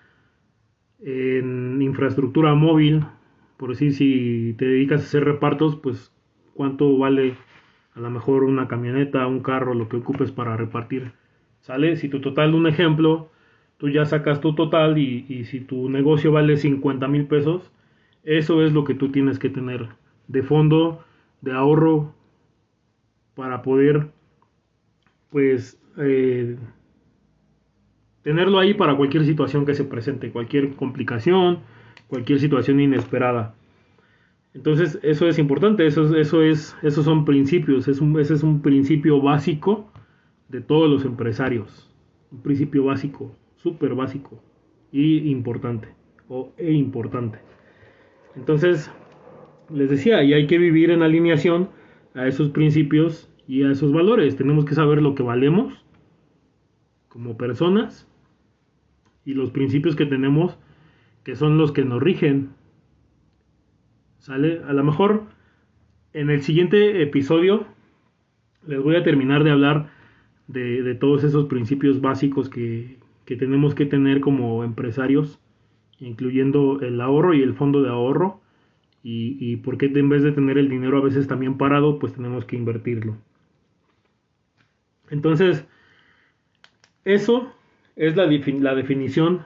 en 1.00 1.82
infraestructura 1.82 2.56
móvil, 2.56 3.06
por 3.58 3.70
decir, 3.70 3.94
si 3.94 4.54
te 4.58 4.66
dedicas 4.66 5.02
a 5.02 5.04
hacer 5.06 5.26
repartos, 5.26 5.76
pues 5.76 6.14
cuánto 6.54 6.98
vale 6.98 7.36
a 7.96 8.00
lo 8.00 8.10
mejor 8.10 8.44
una 8.44 8.68
camioneta, 8.68 9.28
un 9.28 9.42
carro, 9.42 9.74
lo 9.74 9.90
que 9.90 9.98
ocupes 9.98 10.32
para 10.32 10.56
repartir. 10.56 11.12
¿Sale? 11.62 11.98
Si 11.98 12.08
tu 12.10 12.22
total, 12.22 12.56
un 12.56 12.68
ejemplo, 12.68 13.30
tú 13.78 13.90
ya 13.90 14.06
sacas 14.06 14.40
tu 14.42 14.56
total 14.56 14.98
y, 14.98 15.44
si 15.46 15.60
tu 15.62 15.90
negocio 15.90 16.32
vale 16.32 16.58
50 16.58 17.08
mil 17.08 17.28
pesos, 17.28 17.72
eso 18.24 18.64
es 18.64 18.74
lo 18.74 18.84
que 18.84 18.94
tú 18.94 19.10
tienes 19.12 19.40
que 19.40 19.50
tener 19.50 19.90
de 20.30 20.44
fondo, 20.44 21.04
de 21.42 21.52
ahorro, 21.52 22.14
para 23.36 23.62
poder, 23.62 24.08
pues, 25.30 25.78
eh, 25.98 26.56
tenerlo 28.22 28.60
ahí 28.60 28.74
para 28.74 28.96
cualquier 28.96 29.26
situación 29.26 29.66
que 29.66 29.74
se 29.74 29.84
presente, 29.84 30.32
cualquier 30.32 30.76
complicación, 30.76 31.60
cualquier 32.08 32.40
situación 32.40 32.80
inesperada. 32.80 33.56
Entonces, 34.54 35.00
eso 35.04 35.28
es 35.28 35.40
importante, 35.40 35.86
eso, 35.86 36.16
eso 36.16 36.42
es, 36.44 36.76
esos 36.82 37.06
son 37.06 37.26
principios, 37.26 37.88
es 37.88 38.00
un, 38.02 38.20
ese 38.20 38.36
es 38.36 38.44
un 38.44 38.62
principio 38.62 39.22
básico 39.22 39.92
de 40.48 40.62
todos 40.62 40.90
los 40.90 41.06
empresarios. 41.06 41.90
Un 42.32 42.42
principio 42.42 42.86
básico, 42.86 43.36
súper 43.56 43.96
básico 43.96 44.42
y 44.92 45.30
importante, 45.32 45.88
o 46.28 46.52
e 46.58 46.72
importante. 46.72 47.40
Entonces, 48.36 48.92
les 49.74 49.90
decía, 49.90 50.24
y 50.24 50.34
hay 50.34 50.48
que 50.48 50.58
vivir 50.58 50.92
en 50.92 51.02
alineación 51.02 51.70
a 52.14 52.28
esos 52.28 52.50
principios 52.50 53.30
y 53.48 53.64
a 53.64 53.72
esos 53.72 53.92
valores. 53.94 54.36
Tenemos 54.36 54.66
que 54.66 54.76
saber 54.76 55.02
lo 55.02 55.16
que 55.16 55.24
valemos 55.24 55.86
como 57.08 57.38
personas 57.38 58.08
y 59.26 59.34
los 59.34 59.52
principios 59.52 59.96
que 59.96 60.06
tenemos 60.06 60.58
que 61.24 61.36
son 61.36 61.58
los 61.58 61.72
que 61.72 61.86
nos 61.86 62.02
rigen. 62.02 62.50
¿Sale? 64.20 64.62
A 64.68 64.74
lo 64.74 64.84
mejor 64.84 65.24
en 66.14 66.30
el 66.30 66.42
siguiente 66.42 67.02
episodio 67.02 67.66
les 68.68 68.82
voy 68.82 68.96
a 68.96 69.04
terminar 69.04 69.44
de 69.44 69.52
hablar 69.52 69.90
de, 70.48 70.96
todos 70.96 71.24
esos 71.24 71.46
principios 71.46 72.02
básicos 72.02 72.50
que, 72.50 72.98
tenemos 73.26 73.76
que 73.76 73.86
tener 73.86 74.22
como 74.22 74.64
empresarios, 74.64 75.40
incluyendo 76.00 76.82
el 76.82 77.00
ahorro 77.00 77.36
y 77.36 77.44
el 77.44 77.54
fondo 77.54 77.84
de 77.84 77.90
ahorro, 77.90 78.42
y, 79.04 79.38
y 79.40 79.58
por 79.58 79.78
qué 79.78 79.88
en 79.88 80.10
vez 80.10 80.24
de 80.24 80.32
tener 80.32 80.58
el 80.58 80.70
dinero 80.70 80.98
a 80.98 81.04
veces 81.04 81.28
también 81.28 81.58
parado, 81.58 82.00
pues 82.00 82.14
tenemos 82.14 82.46
que 82.46 82.56
invertirlo. 82.56 83.18
Entonces, 85.10 85.66
eso 87.06 87.54
es 87.96 88.16
la, 88.16 88.28
definición 88.28 89.44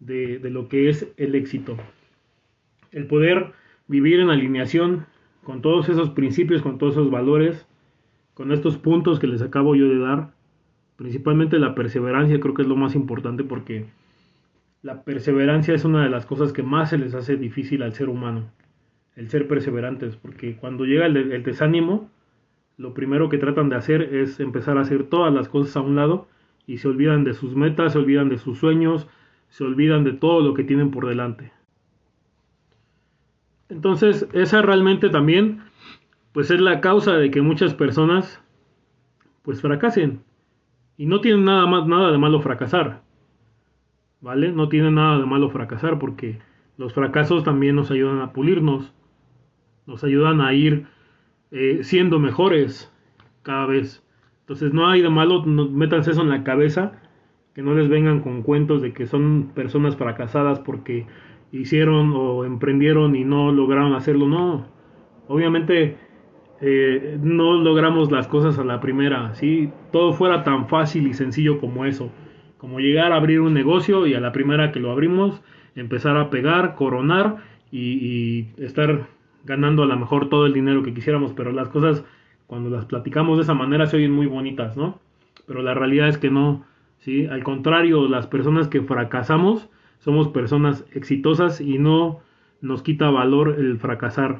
de, 0.00 0.38
de 0.38 0.50
lo 0.50 0.68
que 0.68 0.88
es 0.88 1.12
el 1.16 1.34
éxito. 1.34 1.76
El 2.90 3.06
poder 3.06 3.52
vivir 3.86 4.20
en 4.20 4.30
alineación 4.30 5.06
con 5.44 5.62
todos 5.62 5.88
esos 5.88 6.10
principios, 6.10 6.62
con 6.62 6.78
todos 6.78 6.94
esos 6.94 7.10
valores, 7.10 7.66
con 8.34 8.50
estos 8.50 8.76
puntos 8.76 9.18
que 9.20 9.26
les 9.26 9.42
acabo 9.42 9.74
yo 9.76 9.88
de 9.88 9.98
dar, 9.98 10.34
principalmente 10.96 11.58
la 11.58 11.74
perseverancia 11.74 12.40
creo 12.40 12.54
que 12.54 12.62
es 12.62 12.68
lo 12.68 12.76
más 12.76 12.94
importante 12.94 13.44
porque 13.44 13.86
la 14.84 15.02
perseverancia 15.02 15.74
es 15.74 15.86
una 15.86 16.04
de 16.04 16.10
las 16.10 16.26
cosas 16.26 16.52
que 16.52 16.62
más 16.62 16.90
se 16.90 16.98
les 16.98 17.14
hace 17.14 17.36
difícil 17.36 17.82
al 17.82 17.94
ser 17.94 18.10
humano, 18.10 18.50
el 19.16 19.30
ser 19.30 19.48
perseverantes, 19.48 20.16
porque 20.16 20.56
cuando 20.56 20.84
llega 20.84 21.06
el, 21.06 21.42
desánimo, 21.42 22.10
lo 22.76 22.92
primero 22.92 23.30
que 23.30 23.38
tratan 23.38 23.70
de 23.70 23.76
hacer 23.76 24.02
es 24.02 24.40
empezar 24.40 24.76
a 24.76 24.82
hacer 24.82 25.04
todas 25.04 25.32
las 25.32 25.48
cosas 25.48 25.74
a 25.78 25.80
un 25.80 25.96
lado 25.96 26.28
y 26.66 26.76
se 26.76 26.88
olvidan 26.88 27.24
de 27.24 27.32
sus 27.32 27.56
metas, 27.56 27.94
se 27.94 27.98
olvidan 27.98 28.28
de 28.28 28.36
sus 28.36 28.58
sueños, 28.58 29.08
se 29.48 29.64
olvidan 29.64 30.04
de 30.04 30.12
todo 30.12 30.42
lo 30.42 30.52
que 30.52 30.64
tienen 30.64 30.90
por 30.90 31.08
delante. 31.08 31.50
Entonces, 33.70 34.28
esa 34.34 34.60
realmente 34.60 35.08
también, 35.08 35.62
pues 36.32 36.50
es 36.50 36.60
la 36.60 36.82
causa 36.82 37.16
de 37.16 37.30
que 37.30 37.40
muchas 37.40 37.72
personas, 37.72 38.38
pues 39.44 39.62
fracasen. 39.62 40.20
Y 40.98 41.06
no 41.06 41.22
tienen 41.22 41.46
nada, 41.46 41.64
más, 41.64 41.86
nada 41.86 42.12
de 42.12 42.18
malo 42.18 42.42
fracasar. 42.42 43.03
¿Vale? 44.24 44.52
No 44.52 44.70
tienen 44.70 44.94
nada 44.94 45.18
de 45.18 45.26
malo 45.26 45.50
fracasar 45.50 45.98
porque 45.98 46.38
los 46.78 46.94
fracasos 46.94 47.44
también 47.44 47.76
nos 47.76 47.90
ayudan 47.90 48.20
a 48.20 48.32
pulirnos. 48.32 48.94
Nos 49.86 50.02
ayudan 50.02 50.40
a 50.40 50.54
ir 50.54 50.86
eh, 51.50 51.80
siendo 51.82 52.18
mejores 52.18 52.90
cada 53.42 53.66
vez. 53.66 54.02
Entonces 54.40 54.72
no 54.72 54.88
hay 54.88 55.02
de 55.02 55.10
malo, 55.10 55.44
no, 55.44 55.68
métanse 55.68 56.12
eso 56.12 56.22
en 56.22 56.30
la 56.30 56.42
cabeza, 56.42 56.92
que 57.54 57.60
no 57.60 57.74
les 57.74 57.90
vengan 57.90 58.20
con 58.20 58.42
cuentos 58.42 58.80
de 58.80 58.94
que 58.94 59.06
son 59.06 59.52
personas 59.54 59.94
fracasadas 59.96 60.58
porque 60.58 61.06
hicieron 61.52 62.14
o 62.16 62.46
emprendieron 62.46 63.16
y 63.16 63.24
no 63.24 63.52
lograron 63.52 63.92
hacerlo. 63.92 64.26
No, 64.26 64.66
obviamente 65.28 65.98
eh, 66.62 67.18
no 67.20 67.56
logramos 67.56 68.10
las 68.10 68.26
cosas 68.26 68.58
a 68.58 68.64
la 68.64 68.80
primera. 68.80 69.34
Si 69.34 69.70
todo 69.92 70.14
fuera 70.14 70.44
tan 70.44 70.66
fácil 70.66 71.08
y 71.08 71.12
sencillo 71.12 71.60
como 71.60 71.84
eso, 71.84 72.10
como 72.64 72.80
llegar 72.80 73.12
a 73.12 73.16
abrir 73.16 73.42
un 73.42 73.52
negocio 73.52 74.06
y 74.06 74.14
a 74.14 74.20
la 74.20 74.32
primera 74.32 74.72
que 74.72 74.80
lo 74.80 74.90
abrimos, 74.90 75.42
empezar 75.74 76.16
a 76.16 76.30
pegar, 76.30 76.76
coronar 76.76 77.36
y, 77.70 78.46
estar 78.56 79.06
ganando 79.44 79.82
a 79.82 79.86
lo 79.86 79.94
mejor 79.98 80.30
todo 80.30 80.46
el 80.46 80.54
dinero 80.54 80.82
que 80.82 80.94
quisiéramos, 80.94 81.34
pero 81.34 81.52
las 81.52 81.68
cosas 81.68 82.06
cuando 82.46 82.70
las 82.70 82.86
platicamos 82.86 83.36
de 83.36 83.42
esa 83.42 83.52
manera 83.52 83.84
se 83.84 83.98
oyen 83.98 84.12
muy 84.12 84.24
bonitas, 84.24 84.78
¿no? 84.78 84.98
Pero 85.46 85.60
la 85.60 85.74
realidad 85.74 86.08
es 86.08 86.16
que 86.16 86.30
no, 86.30 86.64
¿sí? 87.00 87.26
Al 87.26 87.44
contrario, 87.44 88.08
las 88.08 88.26
personas 88.28 88.68
que 88.68 88.80
fracasamos 88.80 89.68
somos 89.98 90.28
personas 90.28 90.86
exitosas 90.94 91.60
y 91.60 91.76
no 91.76 92.20
nos 92.62 92.82
quita 92.82 93.10
valor 93.10 93.56
el 93.58 93.76
fracasar, 93.76 94.38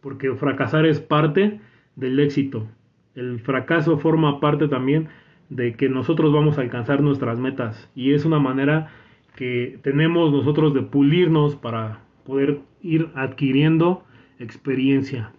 porque 0.00 0.32
fracasar 0.32 0.86
es 0.86 1.00
parte 1.00 1.60
del 1.96 2.18
éxito. 2.18 2.66
El 3.14 3.40
fracaso 3.40 3.98
forma 3.98 4.40
parte 4.40 4.68
también 4.68 5.10
de 5.54 5.74
que 5.74 5.88
nosotros 5.88 6.32
vamos 6.32 6.58
a 6.58 6.62
alcanzar 6.62 7.00
nuestras 7.00 7.38
metas 7.38 7.88
y 7.94 8.12
es 8.12 8.24
una 8.24 8.40
manera 8.40 8.90
que 9.36 9.78
tenemos 9.82 10.32
nosotros 10.32 10.74
de 10.74 10.82
pulirnos 10.82 11.54
para 11.54 12.00
poder 12.26 12.58
ir 12.82 13.08
adquiriendo 13.14 14.04
experiencia. 14.40 15.30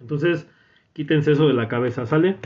Entonces, 0.00 0.48
quítense 0.94 1.32
eso 1.32 1.46
de 1.46 1.54
la 1.54 1.68
cabeza, 1.68 2.06
¿sale? 2.06 2.36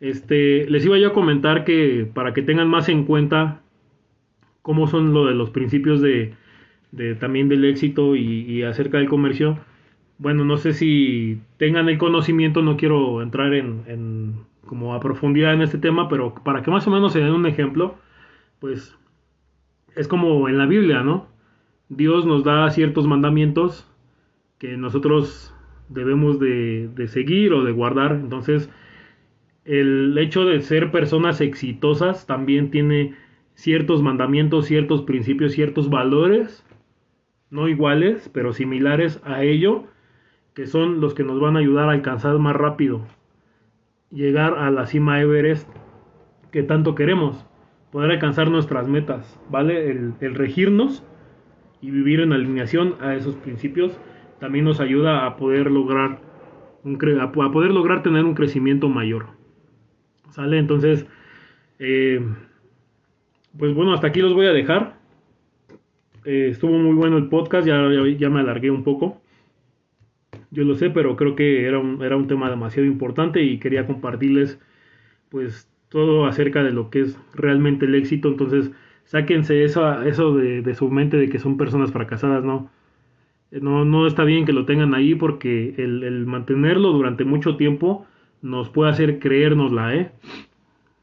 Este, 0.00 0.68
les 0.68 0.84
iba 0.84 0.98
yo 0.98 1.08
a 1.08 1.12
comentar 1.14 1.64
que 1.64 2.06
para 2.12 2.34
que 2.34 2.42
tengan 2.42 2.68
más 2.68 2.90
en 2.90 3.04
cuenta 3.04 3.62
cómo 4.60 4.88
son 4.88 5.14
lo 5.14 5.24
de 5.24 5.34
los 5.34 5.48
principios 5.48 6.02
de, 6.02 6.34
también 7.18 7.48
del 7.48 7.64
éxito 7.64 8.14
y, 8.14 8.62
acerca 8.62 8.98
del 8.98 9.08
comercio. 9.08 9.58
Bueno, 10.18 10.44
no 10.44 10.58
sé 10.58 10.74
si 10.74 11.40
tengan 11.56 11.88
el 11.88 11.96
conocimiento, 11.96 12.60
no 12.60 12.76
quiero 12.76 13.22
entrar 13.22 13.54
en, 13.54 14.34
como 14.68 14.94
a 14.94 15.00
profundidad 15.00 15.52
en 15.52 15.62
este 15.62 15.78
tema, 15.78 16.08
pero 16.08 16.34
para 16.44 16.62
que 16.62 16.70
más 16.70 16.86
o 16.86 16.90
menos 16.90 17.12
se 17.12 17.18
den 17.18 17.32
un 17.32 17.46
ejemplo, 17.46 17.96
pues 18.60 18.96
es 19.96 20.06
como 20.06 20.48
en 20.48 20.58
la 20.58 20.66
Biblia, 20.66 21.02
¿no? 21.02 21.26
Dios 21.88 22.24
nos 22.24 22.44
da 22.44 22.70
ciertos 22.70 23.08
mandamientos 23.08 23.90
que 24.58 24.76
nosotros 24.76 25.52
debemos 25.88 26.38
de, 26.38 26.88
de 26.94 27.08
seguir 27.08 27.52
o 27.52 27.64
de 27.64 27.72
guardar. 27.72 28.12
Entonces, 28.12 28.70
el 29.64 30.16
hecho 30.18 30.44
de 30.44 30.60
ser 30.60 30.92
personas 30.92 31.40
exitosas 31.40 32.26
también 32.26 32.70
tiene 32.70 33.16
ciertos 33.54 34.02
mandamientos, 34.02 34.66
ciertos 34.66 35.02
principios, 35.02 35.52
ciertos 35.52 35.90
valores, 35.90 36.64
no 37.50 37.68
iguales, 37.68 38.30
pero 38.32 38.52
similares 38.52 39.20
a 39.24 39.42
ello, 39.42 39.84
que 40.54 40.66
son 40.66 41.00
los 41.00 41.14
que 41.14 41.24
nos 41.24 41.40
van 41.40 41.56
a 41.56 41.60
ayudar 41.60 41.88
a 41.88 41.92
alcanzar 41.92 42.38
más 42.38 42.54
rápido, 42.54 43.06
llegar 44.10 44.58
a 44.58 44.70
la 44.70 44.86
cima 44.86 45.20
Everest 45.20 45.68
que 46.50 46.62
tanto 46.62 46.94
queremos, 46.94 47.46
poder 47.92 48.10
alcanzar 48.10 48.50
nuestras 48.50 48.88
metas, 48.88 49.40
¿vale? 49.50 49.90
El, 49.90 50.34
regirnos 50.34 51.04
y 51.80 51.90
vivir 51.90 52.20
en 52.20 52.32
alineación 52.32 52.96
a 53.00 53.14
esos 53.14 53.36
principios 53.36 53.98
también 54.40 54.64
nos 54.64 54.80
ayuda 54.80 55.26
a 55.26 55.36
poder 55.36 55.70
lograr 55.70 56.20
a 57.20 57.32
poder 57.32 57.72
lograr 57.72 58.02
tener 58.02 58.24
un 58.24 58.34
crecimiento 58.34 58.88
mayor. 58.88 59.26
¿Sale? 60.30 60.58
Entonces, 60.58 61.06
eh, 61.78 62.24
pues 63.58 63.74
bueno, 63.74 63.92
hasta 63.92 64.06
aquí 64.06 64.20
los 64.20 64.32
voy 64.32 64.46
a 64.46 64.52
dejar. 64.52 64.98
Eh, 66.24 66.48
estuvo 66.50 66.78
muy 66.78 66.94
bueno 66.94 67.18
el 67.18 67.28
podcast, 67.28 67.66
ya, 67.66 67.82
ya, 68.16 68.30
me 68.30 68.40
alargué 68.40 68.70
un 68.70 68.84
poco. 68.84 69.20
Yo 70.50 70.64
lo 70.64 70.74
sé, 70.74 70.90
pero 70.90 71.16
creo 71.16 71.36
que 71.36 71.66
era 71.66 71.78
un, 71.78 72.02
era 72.02 72.16
un 72.16 72.26
tema 72.26 72.50
demasiado 72.50 72.86
importante 72.86 73.42
y 73.42 73.58
quería 73.58 73.86
compartirles 73.86 74.58
pues 75.28 75.70
todo 75.88 76.26
acerca 76.26 76.62
de 76.62 76.72
lo 76.72 76.90
que 76.90 77.00
es 77.02 77.18
realmente 77.34 77.86
el 77.86 77.94
éxito. 77.94 78.28
Entonces, 78.28 78.70
sáquense 79.04 79.64
eso, 79.64 80.02
eso 80.02 80.34
de, 80.36 80.74
su 80.74 80.90
mente 80.90 81.16
de 81.16 81.28
que 81.28 81.38
son 81.38 81.56
personas 81.56 81.92
fracasadas, 81.92 82.44
¿no? 82.44 82.70
No, 83.50 83.84
no 83.84 84.06
está 84.06 84.24
bien 84.24 84.44
que 84.44 84.52
lo 84.52 84.66
tengan 84.66 84.94
ahí 84.94 85.14
porque 85.14 85.74
el, 85.78 86.02
el 86.02 86.26
mantenerlo 86.26 86.92
durante 86.92 87.24
mucho 87.24 87.56
tiempo 87.56 88.06
nos 88.42 88.68
puede 88.68 88.90
hacer 88.90 89.18
creérnosla, 89.18 89.94
¿eh? 89.94 90.12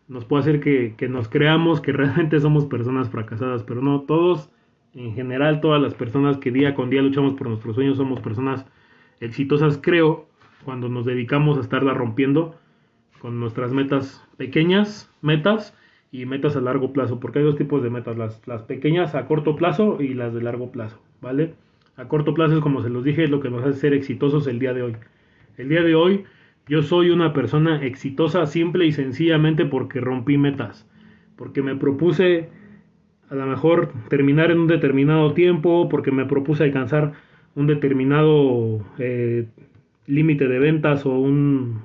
nos 0.08 0.26
puede 0.26 0.42
hacer 0.42 0.60
que, 0.60 0.96
nos 1.10 1.28
creamos 1.30 1.82
que 1.82 1.92
realmente 1.92 2.40
somos 2.40 2.66
personas 2.66 3.10
fracasadas, 3.10 3.64
pero 3.64 3.82
no, 3.82 4.02
todos, 4.02 4.50
en 4.94 5.14
general, 5.14 5.62
todas 5.62 5.82
las 5.82 5.94
personas 5.94 6.38
que 6.38 6.52
día 6.52 6.76
con 6.76 6.90
día 6.90 7.02
luchamos 7.02 7.34
por 7.34 7.48
nuestros 7.48 7.76
sueños 7.76 7.98
somos 7.98 8.20
personas 8.22 8.66
exitosas, 9.20 9.80
creo, 9.82 10.28
cuando 10.64 10.90
nos 10.90 11.06
dedicamos 11.06 11.58
a 11.58 11.62
estarla 11.62 11.94
rompiendo 11.94 12.56
con 13.20 13.40
nuestras 13.40 13.72
metas 13.72 14.28
pequeñas, 14.38 15.12
metas 15.22 15.78
y 16.12 16.26
metas 16.26 16.56
a 16.56 16.62
largo 16.62 16.94
plazo, 16.94 17.20
porque 17.20 17.40
hay 17.40 17.46
dos 17.46 17.56
tipos 17.56 17.84
de 17.84 17.90
metas, 17.90 18.18
las, 18.18 18.48
las 18.48 18.64
pequeñas 18.64 19.16
a 19.16 19.26
corto 19.28 19.56
plazo 19.56 20.02
y 20.02 20.14
las 20.14 20.34
de 20.34 20.42
largo 20.42 20.72
plazo, 20.72 21.02
¿vale? 21.22 21.54
A 21.98 22.08
corto 22.08 22.34
plazo 22.34 22.56
es 22.56 22.60
como 22.62 22.82
se 22.82 22.90
los 22.90 23.04
dije, 23.04 23.24
es 23.24 23.30
lo 23.30 23.40
que 23.40 23.50
nos 23.50 23.64
hace 23.64 23.80
ser 23.80 23.94
exitosos 23.94 24.48
el 24.48 24.60
día 24.60 24.74
de 24.74 24.82
hoy. 24.82 24.96
El 25.58 25.70
día 25.70 25.82
de 25.82 25.96
hoy 25.96 26.26
yo 26.68 26.82
soy 26.82 27.10
una 27.10 27.32
persona 27.32 27.84
exitosa 27.86 28.46
simple 28.48 28.86
y 28.86 28.92
sencillamente 28.92 29.66
porque 29.66 30.02
rompí 30.02 30.38
metas, 30.38 30.88
porque 31.36 31.62
me 31.62 31.76
propuse 31.76 32.50
a 33.30 33.36
lo 33.36 33.46
mejor 33.46 33.92
terminar 34.10 34.52
en 34.52 34.60
un 34.60 34.68
determinado 34.68 35.34
tiempo, 35.34 35.90
porque 35.90 36.12
me 36.12 36.26
propuse 36.26 36.64
alcanzar 36.64 37.14
un 37.56 37.68
determinado 37.68 38.86
eh, 39.00 39.48
límite 40.08 40.48
de 40.48 40.60
ventas 40.60 41.06
o 41.06 41.18
un, 41.18 41.84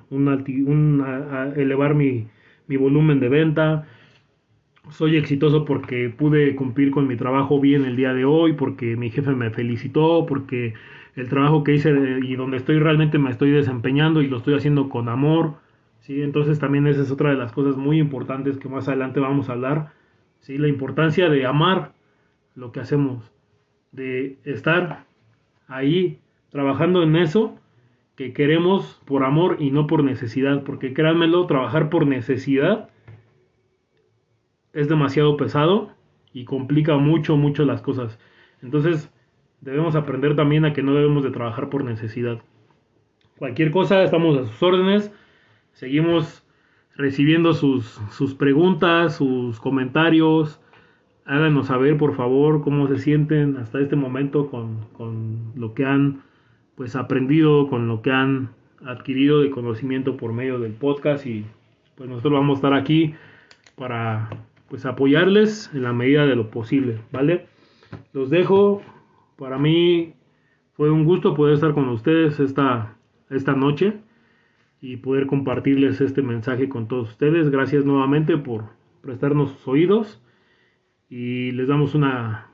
elevar 1.56 1.94
mi, 1.94 2.26
mi 2.66 2.76
volumen 2.76 3.20
de 3.20 3.28
venta. 3.28 3.86
Soy 4.90 5.16
exitoso 5.16 5.64
porque 5.64 6.10
pude 6.10 6.56
cumplir 6.56 6.90
con 6.90 7.06
mi 7.06 7.16
trabajo 7.16 7.60
bien 7.60 7.84
el 7.84 7.96
día 7.96 8.12
de 8.12 8.24
hoy, 8.24 8.54
porque 8.54 8.96
mi 8.96 9.10
jefe 9.10 9.30
me 9.32 9.50
felicitó, 9.50 10.26
porque 10.26 10.74
el 11.14 11.28
trabajo 11.28 11.62
que 11.62 11.74
hice 11.74 11.90
y 12.22 12.34
donde 12.34 12.56
estoy 12.56 12.78
realmente 12.78 13.18
me 13.18 13.30
estoy 13.30 13.50
desempeñando 13.50 14.22
y 14.22 14.28
lo 14.28 14.38
estoy 14.38 14.54
haciendo 14.54 14.88
con 14.88 15.08
amor, 15.08 15.54
¿sí? 16.00 16.22
Entonces 16.22 16.58
también 16.58 16.86
esa 16.86 17.02
es 17.02 17.10
otra 17.10 17.30
de 17.30 17.36
las 17.36 17.52
cosas 17.52 17.76
muy 17.76 17.98
importantes 17.98 18.58
que 18.58 18.68
más 18.68 18.88
adelante 18.88 19.20
vamos 19.20 19.48
a 19.48 19.52
hablar, 19.52 19.92
¿sí? 20.40 20.58
La 20.58 20.68
importancia 20.68 21.28
de 21.28 21.46
amar 21.46 21.92
lo 22.56 22.72
que 22.72 22.80
hacemos, 22.80 23.30
de 23.92 24.38
estar 24.44 25.04
ahí 25.70 26.18
trabajando 26.50 27.02
en 27.02 27.16
eso 27.16 27.56
que 28.16 28.34
queremos 28.34 29.00
por 29.06 29.24
amor 29.24 29.56
y 29.60 29.70
no 29.70 29.86
por 29.86 30.04
necesidad, 30.04 30.62
porque 30.64 30.92
créanmelo, 30.92 31.46
trabajar 31.46 31.88
por 31.88 32.06
necesidad 32.06 32.90
es 34.72 34.88
demasiado 34.88 35.36
pesado 35.36 35.92
y 36.32 36.44
complica 36.44 36.96
mucho, 36.96 37.36
mucho 37.36 37.64
las 37.64 37.80
cosas. 37.80 38.18
Entonces, 38.62 39.10
debemos 39.60 39.96
aprender 39.96 40.36
también 40.36 40.64
a 40.64 40.72
que 40.72 40.82
no 40.82 40.94
debemos 40.94 41.24
de 41.24 41.30
trabajar 41.30 41.70
por 41.70 41.84
necesidad. 41.84 42.40
Cualquier 43.38 43.70
cosa, 43.70 44.02
estamos 44.02 44.38
a 44.38 44.44
sus 44.44 44.62
órdenes, 44.62 45.12
seguimos 45.72 46.46
recibiendo 46.94 47.54
sus, 47.54 47.86
sus 48.10 48.34
preguntas, 48.34 49.16
sus 49.16 49.58
comentarios. 49.58 50.60
Háganos 51.30 51.68
saber, 51.68 51.96
por 51.96 52.16
favor, 52.16 52.60
cómo 52.60 52.88
se 52.88 52.98
sienten 52.98 53.56
hasta 53.58 53.78
este 53.78 53.94
momento 53.94 54.50
con, 54.50 54.86
con 54.94 55.52
lo 55.54 55.74
que 55.74 55.84
han 55.84 56.22
pues 56.74 56.96
aprendido, 56.96 57.68
con 57.68 57.86
lo 57.86 58.02
que 58.02 58.10
han 58.10 58.48
adquirido 58.84 59.40
de 59.40 59.50
conocimiento 59.50 60.16
por 60.16 60.32
medio 60.32 60.58
del 60.58 60.72
podcast 60.72 61.24
y 61.26 61.46
pues 61.94 62.10
nosotros 62.10 62.32
vamos 62.32 62.56
a 62.56 62.58
estar 62.58 62.74
aquí 62.74 63.14
para 63.76 64.28
pues 64.68 64.84
apoyarles 64.84 65.70
en 65.72 65.84
la 65.84 65.92
medida 65.92 66.26
de 66.26 66.34
lo 66.34 66.50
posible, 66.50 66.98
¿vale? 67.12 67.46
Los 68.12 68.28
dejo, 68.28 68.82
para 69.38 69.56
mí 69.56 70.14
fue 70.72 70.90
un 70.90 71.04
gusto 71.04 71.36
poder 71.36 71.54
estar 71.54 71.74
con 71.74 71.88
ustedes 71.90 72.40
esta, 72.40 72.96
esta 73.28 73.52
noche 73.52 73.98
y 74.80 74.96
poder 74.96 75.28
compartirles 75.28 76.00
este 76.00 76.22
mensaje 76.22 76.68
con 76.68 76.88
todos 76.88 77.10
ustedes. 77.10 77.50
Gracias 77.50 77.84
nuevamente 77.84 78.36
por 78.36 78.64
prestarnos 79.00 79.52
sus 79.52 79.68
oídos 79.68 80.20
y 81.10 81.50
les 81.50 81.68
damos 81.68 81.94
una, 81.94 82.46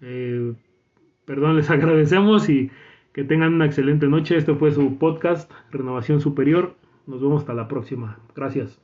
eh, 0.00 0.54
perdón, 1.26 1.56
les 1.56 1.68
agradecemos 1.70 2.48
y 2.48 2.70
que 3.12 3.24
tengan 3.24 3.54
una 3.54 3.66
excelente 3.66 4.06
noche. 4.08 4.36
Este 4.36 4.54
fue 4.54 4.70
su 4.70 4.96
podcast, 4.98 5.50
Renovación 5.70 6.20
Superior. 6.20 6.74
Nos 7.06 7.20
vemos 7.20 7.42
hasta 7.42 7.54
la 7.54 7.68
próxima. 7.68 8.18
Gracias. 8.34 8.83